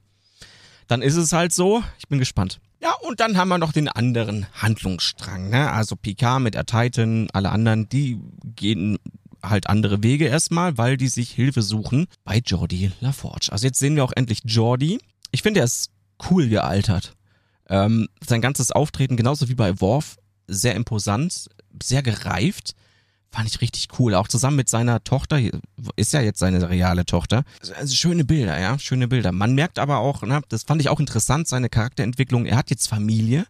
[0.88, 1.84] Dann ist es halt so.
[2.00, 2.60] Ich bin gespannt.
[2.82, 5.50] Ja, und dann haben wir noch den anderen Handlungsstrang.
[5.50, 5.72] Ne?
[5.72, 8.20] Also Picard mit Titan, alle anderen, die
[8.56, 8.98] gehen
[9.44, 13.50] halt andere Wege erstmal, weil die sich Hilfe suchen bei Jordi LaForge.
[13.52, 15.00] Also jetzt sehen wir auch endlich Jordi.
[15.32, 15.92] Ich finde, er ist
[16.30, 17.14] cool gealtert.
[17.70, 21.48] Ähm, sein ganzes Auftreten, genauso wie bei Worf, sehr imposant,
[21.82, 22.76] sehr gereift.
[23.34, 24.14] Fand ich richtig cool.
[24.14, 25.40] Auch zusammen mit seiner Tochter,
[25.96, 27.44] ist ja jetzt seine reale Tochter.
[27.76, 29.32] Also schöne Bilder, ja, schöne Bilder.
[29.32, 32.46] Man merkt aber auch, na, das fand ich auch interessant, seine Charakterentwicklung.
[32.46, 33.46] Er hat jetzt Familie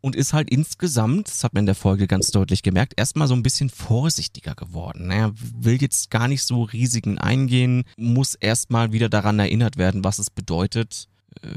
[0.00, 3.34] und ist halt insgesamt, das hat man in der Folge ganz deutlich gemerkt, erstmal so
[3.34, 5.10] ein bisschen vorsichtiger geworden.
[5.10, 10.18] Er will jetzt gar nicht so Risiken eingehen, muss erstmal wieder daran erinnert werden, was
[10.18, 11.08] es bedeutet,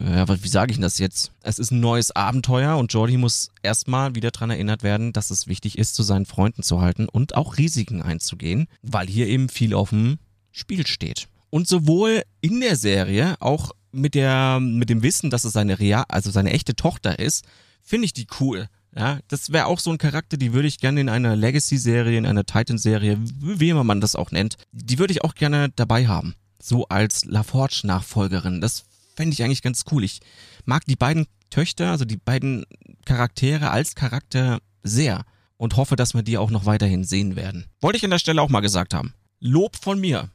[0.05, 1.31] ja, wie sage ich das jetzt?
[1.41, 5.47] Es ist ein neues Abenteuer und Jordi muss erstmal wieder dran erinnert werden, dass es
[5.47, 9.73] wichtig ist, zu seinen Freunden zu halten und auch Risiken einzugehen, weil hier eben viel
[9.73, 10.19] auf dem
[10.51, 11.27] Spiel steht.
[11.49, 16.05] Und sowohl in der Serie, auch mit der, mit dem Wissen, dass es seine real,
[16.07, 17.45] also seine echte Tochter ist,
[17.81, 18.67] finde ich die cool.
[18.95, 22.27] Ja, das wäre auch so ein Charakter, die würde ich gerne in einer Legacy-Serie, in
[22.27, 26.36] einer Titan-Serie, wie immer man das auch nennt, die würde ich auch gerne dabei haben.
[26.62, 28.62] So als LaForge-Nachfolgerin.
[28.62, 30.04] Das fände ich eigentlich ganz cool.
[30.04, 30.19] Ich
[30.65, 32.65] mag die beiden Töchter, also die beiden
[33.06, 35.23] Charaktere als Charakter sehr
[35.58, 37.65] und hoffe, dass wir die auch noch weiterhin sehen werden.
[37.82, 39.13] Wollte ich an der Stelle auch mal gesagt haben.
[39.39, 40.30] Lob von mir.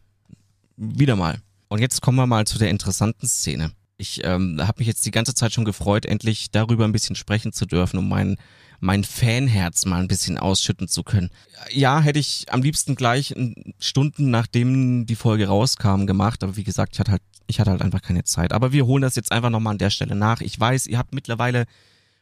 [0.76, 1.40] Wieder mal.
[1.68, 3.72] Und jetzt kommen wir mal zu der interessanten Szene.
[3.96, 7.52] Ich ähm, habe mich jetzt die ganze Zeit schon gefreut, endlich darüber ein bisschen sprechen
[7.52, 8.36] zu dürfen, um mein,
[8.78, 11.30] mein Fanherz mal ein bisschen ausschütten zu können.
[11.70, 13.34] Ja, hätte ich am liebsten gleich
[13.80, 17.82] Stunden nachdem die Folge rauskam gemacht, aber wie gesagt, ich hatte halt ich hatte halt
[17.82, 18.52] einfach keine Zeit.
[18.52, 20.40] Aber wir holen das jetzt einfach nochmal an der Stelle nach.
[20.40, 21.66] Ich weiß, ihr habt mittlerweile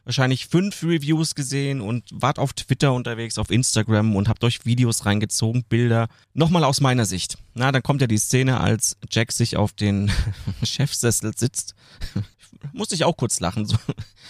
[0.05, 5.05] wahrscheinlich fünf Reviews gesehen und wart auf Twitter unterwegs, auf Instagram und habt euch Videos
[5.05, 6.07] reingezogen, Bilder.
[6.33, 7.37] Nochmal aus meiner Sicht.
[7.53, 10.09] Na, dann kommt ja die Szene, als Jack sich auf den
[10.63, 11.75] Chefsessel sitzt.
[12.71, 13.65] Musste ich auch kurz lachen.
[13.65, 13.75] So.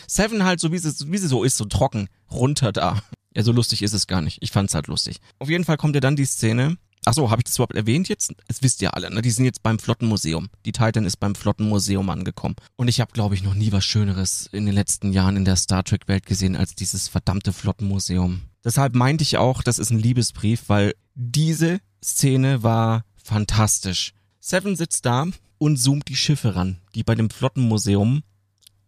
[0.08, 3.00] Seven halt so, wie sie, wie sie so ist, so trocken, runter da.
[3.36, 4.40] Ja, so lustig ist es gar nicht.
[4.42, 5.18] Ich fand's halt lustig.
[5.38, 8.10] Auf jeden Fall kommt ja dann die Szene, Ach so, habe ich das überhaupt erwähnt
[8.10, 8.36] jetzt?
[8.50, 9.22] Es wisst ihr alle, ne?
[9.22, 10.50] Die sind jetzt beim Flottenmuseum.
[10.66, 12.58] Die Titan ist beim Flottenmuseum angekommen.
[12.76, 15.56] Und ich habe, glaube ich, noch nie was Schöneres in den letzten Jahren in der
[15.56, 18.42] Star Trek-Welt gesehen als dieses verdammte Flottenmuseum.
[18.66, 24.12] Deshalb meinte ich auch, das ist ein Liebesbrief, weil diese Szene war fantastisch.
[24.42, 25.28] Seven sitzt da
[25.60, 28.24] und zoomt die Schiffe ran, die bei dem Flottenmuseum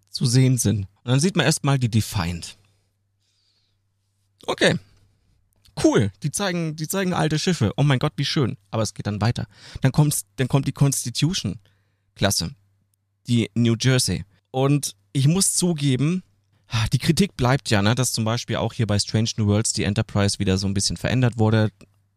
[0.10, 0.88] zu sehen sind.
[1.04, 2.58] Und dann sieht man erstmal die Defiant.
[4.46, 4.78] Okay,
[5.84, 7.74] cool, die zeigen, die zeigen alte Schiffe.
[7.78, 8.58] Oh mein Gott, wie schön.
[8.72, 9.48] Aber es geht dann weiter.
[9.82, 11.60] Dann kommt, dann kommt die Constitution
[12.16, 12.52] Klasse.
[13.28, 14.26] Die New Jersey.
[14.52, 16.24] Und ich muss zugeben,
[16.94, 19.84] die Kritik bleibt ja, ne, dass zum Beispiel auch hier bei Strange New Worlds die
[19.84, 21.72] Enterprise wieder so ein bisschen verändert wurde.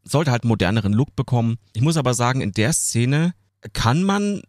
[0.04, 1.58] Sollte halt moderneren Look bekommen.
[1.72, 3.34] Ich muss aber sagen, in der Szene
[3.72, 4.42] kann man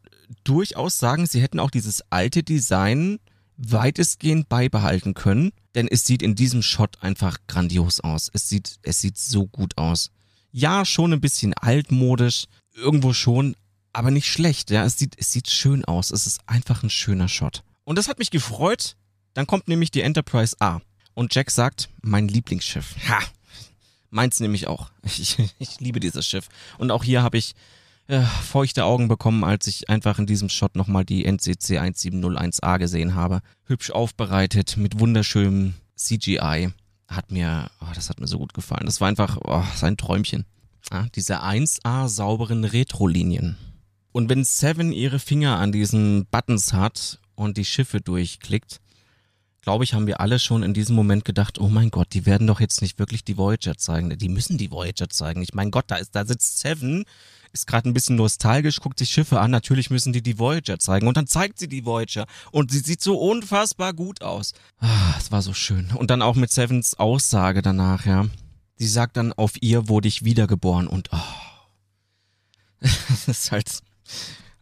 [0.43, 3.19] durchaus sagen, sie hätten auch dieses alte Design
[3.57, 8.29] weitestgehend beibehalten können, denn es sieht in diesem Shot einfach grandios aus.
[8.33, 10.11] Es sieht, es sieht so gut aus.
[10.51, 13.55] Ja, schon ein bisschen altmodisch, irgendwo schon,
[13.91, 14.69] aber nicht schlecht.
[14.69, 16.11] Ja, es sieht, es sieht schön aus.
[16.11, 17.63] Es ist einfach ein schöner Shot.
[17.83, 18.95] Und das hat mich gefreut.
[19.33, 20.81] Dann kommt nämlich die Enterprise A.
[21.15, 22.95] Und Jack sagt, mein Lieblingsschiff.
[23.07, 23.19] Ha!
[24.09, 24.91] Meins nämlich auch.
[25.05, 26.49] Ich, ich liebe dieses Schiff.
[26.77, 27.55] Und auch hier habe ich
[28.07, 33.15] äh, feuchte Augen bekommen, als ich einfach in diesem Shot nochmal die NCC 1701A gesehen
[33.15, 33.41] habe.
[33.65, 36.69] Hübsch aufbereitet, mit wunderschönem CGI.
[37.07, 38.85] Hat mir, oh, das hat mir so gut gefallen.
[38.85, 40.45] Das war einfach oh, sein Träumchen.
[40.91, 43.57] Ja, diese 1A sauberen Retro-Linien.
[44.11, 48.79] Und wenn Seven ihre Finger an diesen Buttons hat und die Schiffe durchklickt,
[49.61, 52.47] glaube ich, haben wir alle schon in diesem Moment gedacht, oh mein Gott, die werden
[52.47, 54.15] doch jetzt nicht wirklich die Voyager zeigen.
[54.17, 55.41] Die müssen die Voyager zeigen.
[55.41, 57.05] Ich mein Gott, da ist, da sitzt Seven
[57.53, 61.07] ist gerade ein bisschen nostalgisch, guckt sich Schiffe an, natürlich müssen die die Voyager zeigen.
[61.07, 62.25] Und dann zeigt sie die Voyager.
[62.51, 64.53] Und sie sieht so unfassbar gut aus.
[64.79, 65.91] Ah, es war so schön.
[65.91, 68.25] Und dann auch mit Sevens Aussage danach, ja.
[68.75, 71.17] Sie sagt dann, auf ihr wurde ich wiedergeboren und oh.
[72.81, 73.79] das ist halt.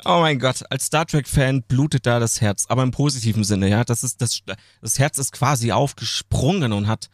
[0.03, 3.85] Oh mein Gott, als Star Trek-Fan blutet da das Herz, aber im positiven Sinne, ja.
[3.85, 4.41] Das ist, das,
[4.81, 7.09] das Herz ist quasi aufgesprungen und hat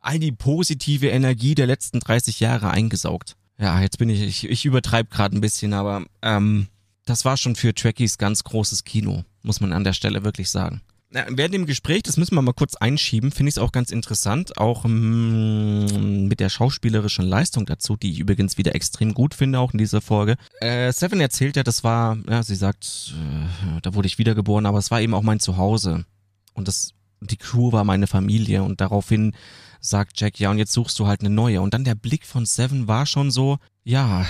[0.00, 4.64] all die positive Energie der letzten 30 Jahre eingesaugt ja, jetzt bin ich, ich, ich
[4.64, 6.68] übertreibe gerade ein bisschen, aber ähm,
[7.06, 10.80] das war schon für Trekkies ganz großes Kino, muss man an der Stelle wirklich sagen.
[11.14, 13.92] Ja, während dem Gespräch, das müssen wir mal kurz einschieben, finde ich es auch ganz
[13.92, 19.60] interessant, auch mm, mit der schauspielerischen Leistung dazu, die ich übrigens wieder extrem gut finde,
[19.60, 20.36] auch in dieser Folge.
[20.60, 24.78] Äh, Seven erzählt ja, das war, ja, sie sagt, äh, da wurde ich wiedergeboren, aber
[24.78, 26.04] es war eben auch mein Zuhause.
[26.52, 29.36] Und das, die Crew war meine Familie und daraufhin
[29.84, 31.60] sagt Jack, ja, und jetzt suchst du halt eine neue.
[31.60, 34.26] Und dann der Blick von Seven war schon so, ja,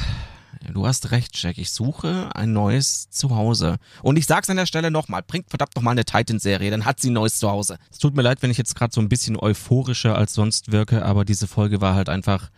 [0.72, 1.58] Du hast recht, Jack.
[1.58, 3.76] Ich suche ein neues Zuhause.
[4.02, 7.10] Und ich sag's an der Stelle nochmal, bringt verdammt nochmal eine Titan-Serie, dann hat sie
[7.10, 7.76] ein neues Zuhause.
[7.90, 11.04] Es tut mir leid, wenn ich jetzt gerade so ein bisschen euphorischer als sonst wirke,
[11.04, 12.50] aber diese Folge war halt einfach.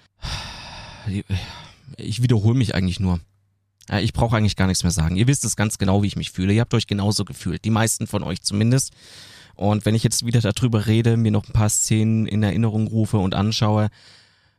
[1.97, 3.21] Ich wiederhole mich eigentlich nur.
[4.01, 5.17] Ich brauche eigentlich gar nichts mehr sagen.
[5.17, 6.53] Ihr wisst es ganz genau, wie ich mich fühle.
[6.53, 7.65] Ihr habt euch genauso gefühlt.
[7.65, 8.93] Die meisten von euch zumindest.
[9.57, 13.19] Und wenn ich jetzt wieder darüber rede, mir noch ein paar Szenen in Erinnerung rufe
[13.19, 13.89] und anschaue,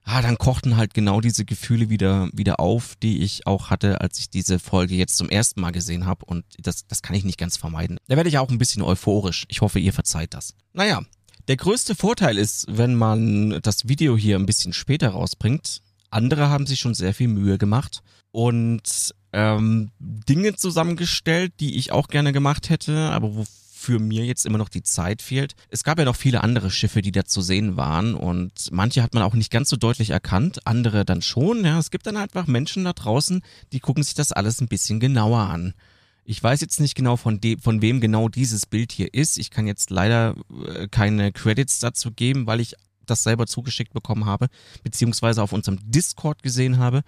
[0.04, 4.20] ah, dann kochten halt genau diese Gefühle wieder, wieder auf, die ich auch hatte, als
[4.20, 6.26] ich diese Folge jetzt zum ersten Mal gesehen habe.
[6.26, 7.98] Und das, das kann ich nicht ganz vermeiden.
[8.08, 9.46] Da werde ich auch ein bisschen euphorisch.
[9.50, 10.56] Ich hoffe, ihr verzeiht das.
[10.74, 11.02] Naja,
[11.48, 15.82] der größte Vorteil ist, wenn man das Video hier ein bisschen später rausbringt.
[16.10, 22.08] Andere haben sich schon sehr viel Mühe gemacht und ähm, Dinge zusammengestellt, die ich auch
[22.08, 23.46] gerne gemacht hätte, aber wo
[23.78, 25.56] für mir jetzt immer noch die Zeit fehlt.
[25.70, 29.14] Es gab ja noch viele andere Schiffe, die da zu sehen waren und manche hat
[29.14, 31.64] man auch nicht ganz so deutlich erkannt, andere dann schon.
[31.64, 35.00] Ja, es gibt dann einfach Menschen da draußen, die gucken sich das alles ein bisschen
[35.00, 35.74] genauer an.
[36.26, 39.38] Ich weiß jetzt nicht genau, von, de von wem genau dieses Bild hier ist.
[39.38, 40.36] Ich kann jetzt leider
[40.68, 44.48] äh, keine Credits dazu geben, weil ich das selber zugeschickt bekommen habe,
[44.84, 47.04] beziehungsweise auf unserem Discord gesehen habe.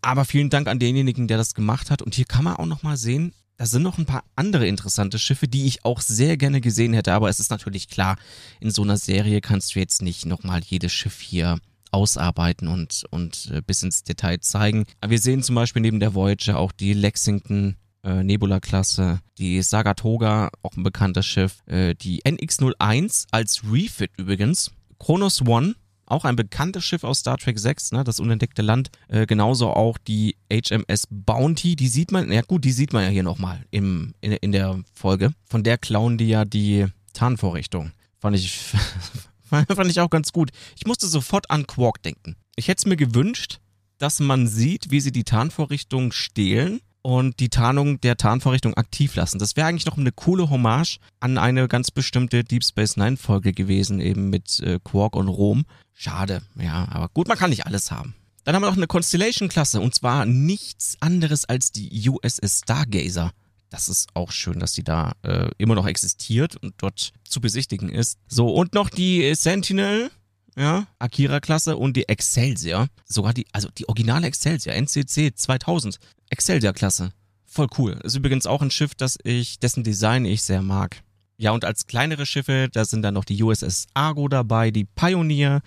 [0.00, 2.00] Aber vielen Dank an denjenigen, der das gemacht hat.
[2.00, 5.46] Und hier kann man auch nochmal sehen, da sind noch ein paar andere interessante Schiffe,
[5.46, 8.16] die ich auch sehr gerne gesehen hätte, aber es ist natürlich klar,
[8.58, 11.60] in so einer Serie kannst du jetzt nicht nochmal jedes Schiff hier
[11.92, 14.84] ausarbeiten und, und äh, bis ins Detail zeigen.
[15.00, 20.50] Aber wir sehen zum Beispiel neben der Voyager auch die Lexington äh, Nebula-Klasse, die Sagatoga,
[20.62, 25.76] auch ein bekanntes Schiff, äh, die NX-01 als Refit übrigens, Kronos One,
[26.12, 28.90] auch ein bekanntes Schiff aus Star Trek 6, ne, das unentdeckte Land.
[29.08, 33.08] Äh, genauso auch die HMS Bounty, die sieht man, ja gut, die sieht man ja
[33.08, 35.32] hier nochmal in, in der Folge.
[35.44, 37.92] Von der klauen die ja die Tarnvorrichtung.
[38.18, 38.52] Fand ich,
[39.42, 40.50] fand ich auch ganz gut.
[40.76, 42.36] Ich musste sofort an Quark denken.
[42.56, 43.58] Ich hätte es mir gewünscht,
[43.98, 49.38] dass man sieht, wie sie die Tarnvorrichtung stehlen und die Tarnung der Tarnvorrichtung aktiv lassen.
[49.38, 53.52] Das wäre eigentlich noch eine coole Hommage an eine ganz bestimmte Deep Space Nine Folge
[53.52, 55.64] gewesen, eben mit äh, Quark und Rom.
[55.92, 58.14] Schade, ja, aber gut, man kann nicht alles haben.
[58.44, 63.32] Dann haben wir noch eine Constellation-Klasse und zwar nichts anderes als die USS Stargazer.
[63.70, 67.88] Das ist auch schön, dass die da äh, immer noch existiert und dort zu besichtigen
[67.88, 68.18] ist.
[68.28, 70.10] So, und noch die Sentinel,
[70.56, 72.88] ja, Akira-Klasse und die Excelsior.
[73.04, 75.98] Sogar die, also die originale Excelsior, NCC 2000.
[76.30, 77.12] Excelsior-Klasse.
[77.46, 77.98] Voll cool.
[78.02, 81.02] Ist übrigens auch ein Schiff, das ich, dessen Design ich sehr mag.
[81.36, 85.60] Ja, und als kleinere Schiffe, da sind dann noch die USS Argo dabei, die Pioneer,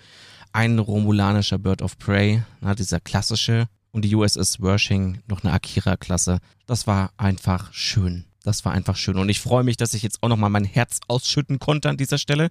[0.52, 6.38] ein romulanischer Bird of Prey, na, dieser klassische, und die USS Worshing, noch eine Akira-Klasse.
[6.66, 8.24] Das war einfach schön.
[8.42, 9.16] Das war einfach schön.
[9.18, 12.18] Und ich freue mich, dass ich jetzt auch nochmal mein Herz ausschütten konnte an dieser
[12.18, 12.48] Stelle,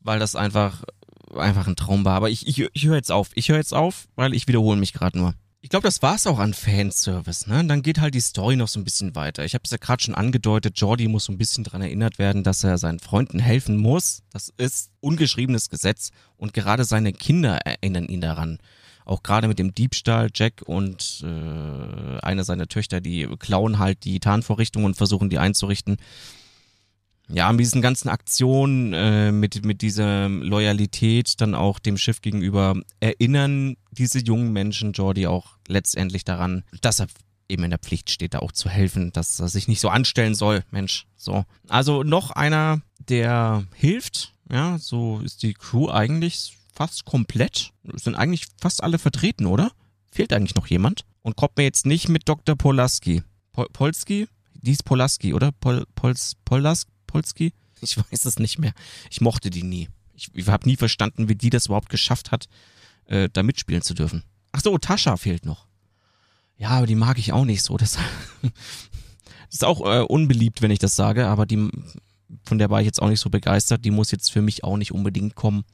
[0.00, 0.84] weil das einfach,
[1.34, 2.14] einfach ein Traum war.
[2.14, 3.30] Aber ich, ich, ich höre jetzt auf.
[3.34, 5.34] Ich höre jetzt auf, weil ich wiederhole mich gerade nur.
[5.66, 7.64] Ich glaube, das war's auch an Fanservice, ne?
[7.64, 9.44] Dann geht halt die Story noch so ein bisschen weiter.
[9.44, 12.44] Ich habe es ja gerade schon angedeutet, Jordi muss so ein bisschen dran erinnert werden,
[12.44, 14.22] dass er seinen Freunden helfen muss.
[14.30, 18.58] Das ist ungeschriebenes Gesetz und gerade seine Kinder erinnern ihn daran.
[19.04, 24.20] Auch gerade mit dem Diebstahl, Jack und äh, eine seiner Töchter, die klauen halt die
[24.20, 25.96] Tarnvorrichtung und versuchen die einzurichten
[27.28, 32.80] ja, mit diesen ganzen Aktionen, äh, mit, mit dieser Loyalität dann auch dem Schiff gegenüber,
[33.00, 37.08] erinnern diese jungen Menschen Jordi auch letztendlich daran, dass er
[37.48, 40.34] eben in der Pflicht steht, da auch zu helfen, dass er sich nicht so anstellen
[40.34, 41.06] soll, Mensch.
[41.16, 41.44] So.
[41.68, 47.72] Also noch einer, der hilft, ja, so ist die Crew eigentlich fast komplett.
[47.94, 49.72] Sind eigentlich fast alle vertreten, oder?
[50.10, 51.04] Fehlt eigentlich noch jemand?
[51.22, 52.56] Und kommt mir jetzt nicht mit Dr.
[52.56, 53.22] Polaski.
[53.52, 54.28] Pol Polski?
[54.54, 55.52] Die ist Polaski, oder?
[55.52, 56.90] Pol Pols Polaski?
[57.06, 57.52] Polski?
[57.80, 58.72] Ich weiß es nicht mehr.
[59.10, 59.88] Ich mochte die nie.
[60.14, 62.48] Ich, ich habe nie verstanden, wie die das überhaupt geschafft hat,
[63.06, 64.22] äh, da mitspielen zu dürfen.
[64.52, 65.66] Ach so, Tascha fehlt noch.
[66.58, 67.76] Ja, aber die mag ich auch nicht so.
[67.76, 67.98] Das,
[69.50, 71.70] ist auch äh, unbeliebt, wenn ich das sage, aber die,
[72.44, 73.84] von der war ich jetzt auch nicht so begeistert.
[73.84, 75.64] Die muss jetzt für mich auch nicht unbedingt kommen.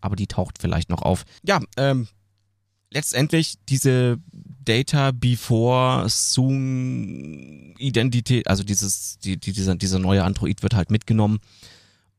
[0.00, 1.24] Aber die taucht vielleicht noch auf.
[1.42, 2.06] Ja, ähm,
[2.90, 4.18] letztendlich diese
[4.68, 11.38] Data Before Soon Identität, also dieses, die, die, dieser, dieser neue Android wird halt mitgenommen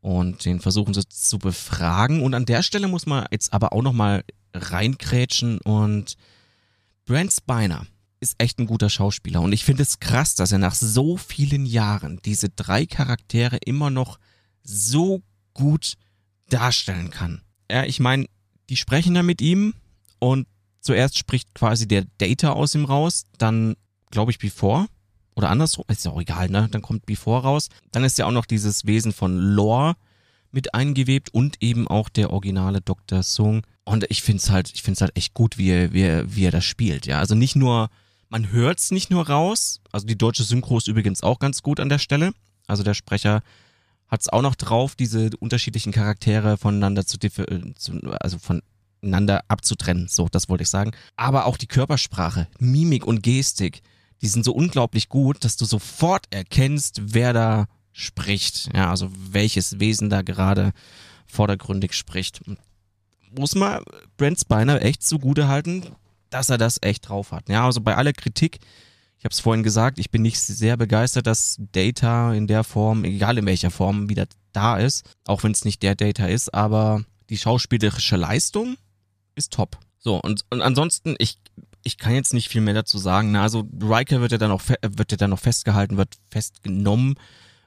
[0.02, 2.24] und den versuchen sie zu befragen.
[2.24, 6.16] Und an der Stelle muss man jetzt aber auch nochmal reinkrätschen und
[7.06, 7.86] Brent Spiner,
[8.20, 9.42] ist echt ein guter Schauspieler.
[9.42, 13.90] Und ich finde es krass, dass er nach so vielen Jahren diese drei Charaktere immer
[13.90, 14.20] noch
[14.64, 15.22] so
[15.54, 15.94] gut
[16.50, 17.42] darstellen kann.
[17.72, 18.26] Ja, ich meine,
[18.70, 19.74] die sprechen da mit ihm
[20.20, 20.48] und
[20.82, 23.76] zuerst spricht quasi der Data aus ihm raus, dann
[24.12, 24.88] glaube ich Before
[25.36, 26.68] oder andersrum, ist auch egal, ne?
[26.70, 27.70] Dann kommt Before raus.
[27.92, 29.96] Dann ist ja auch noch dieses Wesen von Lore
[30.52, 33.24] mit eingewebt und eben auch der originale Dr.
[33.24, 33.62] Sung.
[33.86, 36.46] Und ich finde es halt, ich finde halt echt gut, wie er, wie, er, wie
[36.46, 37.20] er das spielt, ja.
[37.20, 37.90] Also nicht nur,
[38.30, 41.80] man hört es nicht nur raus, also die deutsche Synchro ist übrigens auch ganz gut
[41.80, 42.34] an der Stelle.
[42.68, 43.42] Also der Sprecher
[44.10, 48.38] hat es auch noch drauf, diese unterschiedlichen Charaktere voneinander zu, zu also
[49.00, 50.08] voneinander abzutrennen.
[50.08, 50.92] So, das wollte ich sagen.
[51.16, 53.82] Aber auch die Körpersprache, Mimik und Gestik,
[54.22, 58.70] die sind so unglaublich gut, dass du sofort erkennst, wer da spricht.
[58.76, 60.72] Ja, also welches Wesen da gerade
[61.26, 62.42] vordergründig spricht.
[63.38, 63.84] Muss man
[64.18, 65.84] Brent Spiner echt zugute halten,
[66.30, 67.50] dass er das echt drauf hat.
[67.50, 68.60] Ja, also bei aller Kritik,
[69.18, 73.04] ich habe es vorhin gesagt, ich bin nicht sehr begeistert, dass Data in der Form,
[73.04, 77.04] egal in welcher Form, wieder da ist, auch wenn es nicht der Data ist, aber
[77.30, 78.78] die schauspielerische Leistung
[79.40, 79.80] ist top.
[79.98, 81.40] So, und, und ansonsten, ich,
[81.84, 83.32] ich kann jetzt nicht viel mehr dazu sagen.
[83.32, 87.16] Na, also Riker wird ja dann auch wird ja dann noch festgehalten, wird festgenommen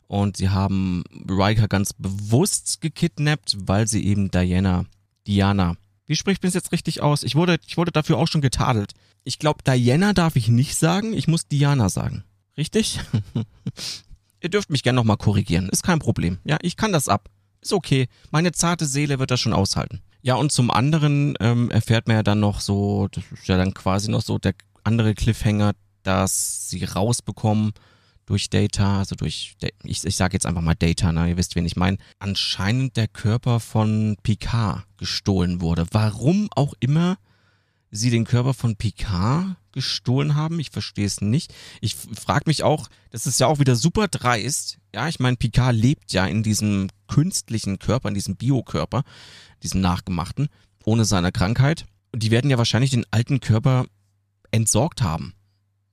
[0.07, 4.85] und sie haben Riker ganz bewusst gekidnappt, weil sie eben Diana,
[5.27, 7.23] Diana, wie spricht man es jetzt richtig aus?
[7.23, 8.93] Ich wurde, ich wurde dafür auch schon getadelt.
[9.25, 12.25] Ich glaube, Diana darf ich nicht sagen, ich muss Diana sagen.
[12.57, 13.01] Richtig?
[14.43, 16.39] Ihr dürft mich gerne nochmal korrigieren, ist kein Problem.
[16.45, 17.31] Ja, ich kann das ab.
[17.61, 18.09] Ist okay.
[18.31, 20.03] Meine zarte Seele wird das schon aushalten.
[20.23, 23.75] Ja, und zum anderen ähm, erfährt man ja dann noch so, das ist ja dann
[23.75, 24.55] quasi noch so der
[24.85, 25.73] andere Cliffhanger,
[26.05, 27.73] dass sie rausbekommen,
[28.27, 31.31] durch Data, also durch, ich, ich sage jetzt einfach mal Data, ne?
[31.31, 35.87] ihr wisst, wen ich meine, anscheinend der Körper von Picard gestohlen wurde.
[35.91, 37.19] Warum auch immer
[37.91, 41.53] sie den Körper von Picard gestohlen haben, ich verstehe es nicht.
[41.81, 44.79] Ich frage mich auch, das ist ja auch wieder super dreist.
[44.95, 49.05] Ja, ich meine, Picard lebt ja in diesem künstlichen Körper, in diesem Biokörper,
[49.63, 50.49] diesem nachgemachten,
[50.85, 51.87] ohne seine Krankheit.
[52.13, 53.87] Und die werden ja wahrscheinlich den alten Körper
[54.51, 55.33] entsorgt haben.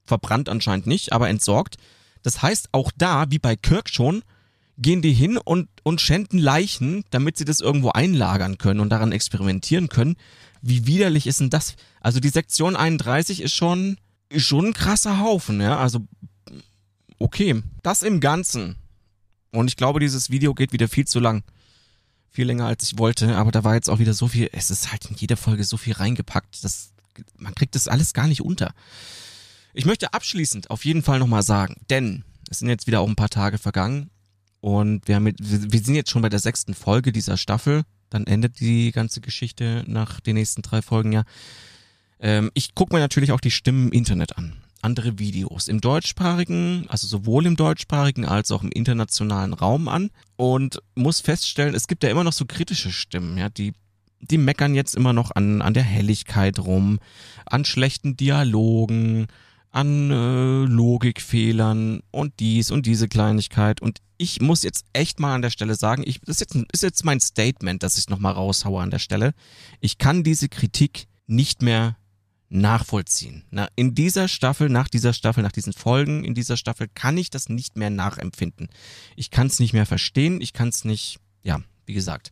[0.03, 1.77] Verbrannt anscheinend nicht, aber entsorgt.
[2.23, 4.23] Das heißt, auch da, wie bei Kirk schon,
[4.77, 9.11] gehen die hin und, und schänden Leichen, damit sie das irgendwo einlagern können und daran
[9.11, 10.15] experimentieren können.
[10.61, 11.75] Wie widerlich ist denn das?
[12.01, 13.97] Also die Sektion 31 ist schon,
[14.29, 15.77] ist schon ein krasser Haufen, ja.
[15.77, 16.05] Also,
[17.17, 17.61] okay.
[17.83, 18.75] Das im Ganzen.
[19.51, 21.43] Und ich glaube, dieses Video geht wieder viel zu lang.
[22.31, 24.91] Viel länger als ich wollte, aber da war jetzt auch wieder so viel, es ist
[24.91, 26.91] halt in jeder Folge so viel reingepackt, dass
[27.37, 28.73] man kriegt das alles gar nicht unter.
[29.73, 33.15] Ich möchte abschließend auf jeden Fall nochmal sagen, denn es sind jetzt wieder auch ein
[33.15, 34.11] paar Tage vergangen
[34.61, 37.83] und wir, haben mit, wir sind jetzt schon bei der sechsten Folge dieser Staffel.
[38.09, 41.23] Dann endet die ganze Geschichte nach den nächsten drei Folgen ja.
[42.19, 44.57] Ähm, ich gucke mir natürlich auch die Stimmen im Internet an.
[44.81, 50.81] Andere Videos im deutschsprachigen, also sowohl im deutschsprachigen als auch im internationalen Raum an und
[50.95, 53.73] muss feststellen, es gibt ja immer noch so kritische Stimmen, ja, die
[54.21, 56.99] die meckern jetzt immer noch an, an der Helligkeit rum,
[57.45, 59.27] an schlechten Dialogen,
[59.71, 63.81] an äh, Logikfehlern und dies und diese Kleinigkeit.
[63.81, 66.83] Und ich muss jetzt echt mal an der Stelle sagen, ich, das ist jetzt, ist
[66.83, 69.33] jetzt mein Statement, dass ich nochmal raushaue an der Stelle.
[69.79, 71.95] Ich kann diese Kritik nicht mehr
[72.49, 73.43] nachvollziehen.
[73.51, 77.29] Na, in dieser Staffel, nach dieser Staffel, nach diesen Folgen in dieser Staffel kann ich
[77.29, 78.69] das nicht mehr nachempfinden.
[79.15, 82.31] Ich kann es nicht mehr verstehen, ich kann es nicht, ja, wie gesagt,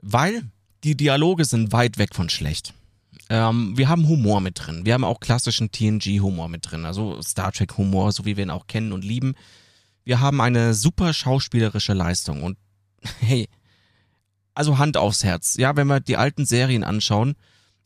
[0.00, 0.42] weil
[0.84, 2.74] die Dialoge sind weit weg von schlecht.
[3.28, 4.84] Ähm, wir haben Humor mit drin.
[4.84, 8.66] Wir haben auch klassischen TNG-Humor mit drin, also Star Trek-Humor, so wie wir ihn auch
[8.66, 9.34] kennen und lieben.
[10.04, 12.58] Wir haben eine super schauspielerische Leistung und
[13.20, 13.48] hey,
[14.54, 15.56] also Hand aufs Herz.
[15.56, 17.34] Ja, wenn wir die alten Serien anschauen,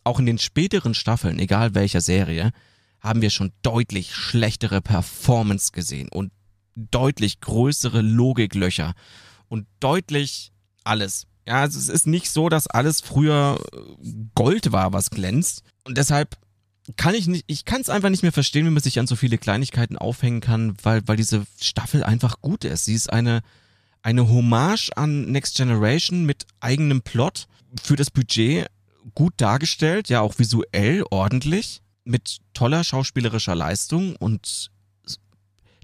[0.04, 2.52] auch in den späteren Staffeln, egal welcher Serie,
[3.00, 6.32] haben wir schon deutlich schlechtere Performance gesehen und
[6.74, 8.94] deutlich größere Logiklöcher
[9.48, 10.52] und deutlich
[10.84, 11.26] alles.
[11.46, 13.78] Ja, also es ist nicht so, dass alles früher äh,
[14.34, 15.62] Gold war, was glänzt.
[15.84, 16.36] Und deshalb
[16.96, 19.16] kann ich nicht, ich kann es einfach nicht mehr verstehen, wie man sich an so
[19.16, 22.84] viele Kleinigkeiten aufhängen kann, weil, weil diese Staffel einfach gut ist.
[22.84, 23.42] Sie ist eine,
[24.02, 27.46] eine Hommage an Next Generation mit eigenem Plot
[27.82, 28.66] für das Budget
[29.14, 34.70] gut dargestellt, ja auch visuell ordentlich, mit toller schauspielerischer Leistung und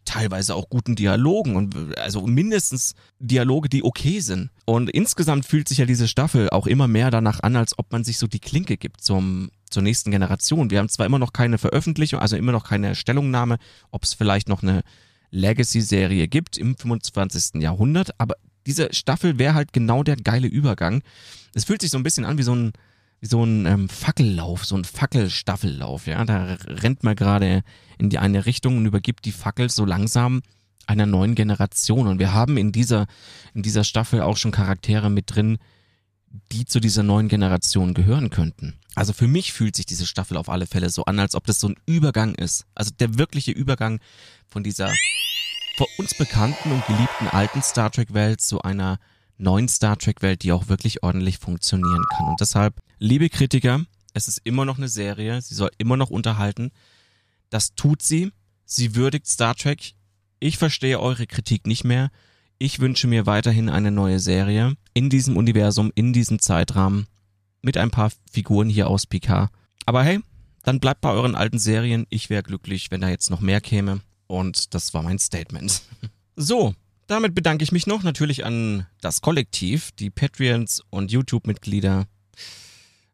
[0.07, 4.51] teilweise auch guten Dialogen und also mindestens Dialoge, die okay sind.
[4.65, 8.05] Und insgesamt fühlt sich ja diese Staffel auch immer mehr danach an, als ob man
[8.05, 10.71] sich so die Klinke gibt zum, zur nächsten Generation.
[10.71, 13.59] Wir haben zwar immer noch keine Veröffentlichung, also immer noch keine Stellungnahme,
[13.91, 14.83] ob es vielleicht noch eine
[15.31, 17.61] Legacy-Serie gibt im 25.
[17.61, 18.37] Jahrhundert, aber
[18.67, 21.03] diese Staffel wäre halt genau der geile Übergang.
[21.55, 22.73] Es fühlt sich so ein bisschen an wie so ein,
[23.27, 26.25] so ein ähm, Fackellauf, so ein Fackelstaffellauf, ja.
[26.25, 27.63] Da rennt man gerade
[27.99, 30.43] in die eine Richtung und übergibt die Fackel so langsam
[30.87, 32.07] einer neuen Generation.
[32.07, 33.07] Und wir haben in dieser,
[33.55, 35.59] in dieser Staffel auch schon Charaktere mit drin,
[36.53, 38.75] die zu dieser neuen Generation gehören könnten.
[38.95, 41.61] Also für mich fühlt sich diese Staffel auf alle Fälle so an, als ob das
[41.61, 42.67] so ein Übergang ist.
[42.75, 44.01] Also der wirkliche Übergang
[44.49, 44.93] von dieser
[45.77, 48.99] vor uns bekannten und geliebten alten Star Trek Welt zu einer
[49.39, 52.29] neuen Star Trek Welt, die auch wirklich ordentlich funktionieren kann.
[52.29, 53.85] Und deshalb, liebe Kritiker,
[54.15, 56.71] es ist immer noch eine Serie, sie soll immer noch unterhalten.
[57.51, 58.33] Das tut sie.
[58.65, 59.93] Sie würdigt Star Trek.
[60.41, 62.11] Ich verstehe eure Kritik nicht mehr.
[62.59, 67.07] Ich wünsche mir weiterhin eine neue Serie in diesem Universum, in diesem Zeitrahmen,
[67.61, 69.51] mit ein paar Figuren hier aus Picard.
[69.85, 70.21] Aber hey,
[70.63, 72.07] dann bleibt bei euren alten Serien.
[72.11, 74.01] Ich wäre glücklich, wenn da jetzt noch mehr käme.
[74.27, 75.83] Und das war mein Statement.
[76.39, 76.75] So,
[77.07, 82.07] damit bedanke ich mich noch natürlich an das Kollektiv, die Patreons und YouTube-Mitglieder.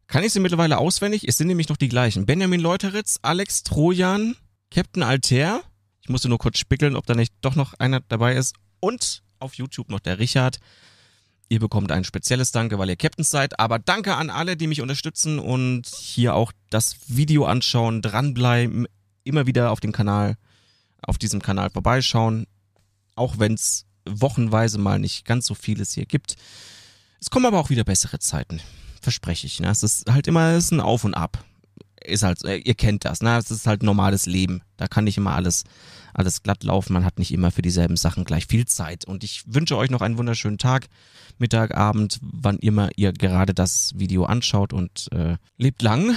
[0.06, 1.26] Kann ich sie mittlerweile auswendig?
[1.26, 2.26] Es sind nämlich noch die gleichen.
[2.26, 4.36] Benjamin Leuteritz, Alex Trojan,
[4.70, 5.62] Captain Alter.
[6.02, 8.54] Ich musste nur kurz spickeln, ob da nicht doch noch einer dabei ist.
[8.80, 10.58] Und auf YouTube noch der Richard.
[11.48, 13.58] Ihr bekommt ein spezielles Danke, weil ihr Captains seid.
[13.58, 18.86] Aber danke an alle, die mich unterstützen und hier auch das Video anschauen, dranbleiben,
[19.24, 20.36] immer wieder auf dem Kanal
[21.02, 22.46] auf diesem Kanal vorbeischauen,
[23.14, 26.36] auch wenn es wochenweise mal nicht ganz so vieles hier gibt.
[27.20, 28.60] Es kommen aber auch wieder bessere Zeiten,
[29.00, 29.60] verspreche ich.
[29.60, 29.68] Ne?
[29.68, 31.44] Es ist halt immer es ist ein Auf und Ab.
[32.04, 33.36] Ist halt, äh, ihr kennt das, ne?
[33.36, 34.62] Es ist halt normales Leben.
[34.76, 35.62] Da kann nicht immer alles,
[36.12, 36.94] alles glatt laufen.
[36.94, 39.04] Man hat nicht immer für dieselben Sachen gleich viel Zeit.
[39.04, 40.88] Und ich wünsche euch noch einen wunderschönen Tag,
[41.38, 46.16] Mittag, Abend, wann immer ihr gerade das Video anschaut und äh, lebt lang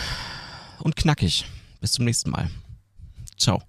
[0.79, 1.45] und knackig.
[1.81, 2.49] Bis zum nächsten Mal.
[3.37, 3.61] Ciao.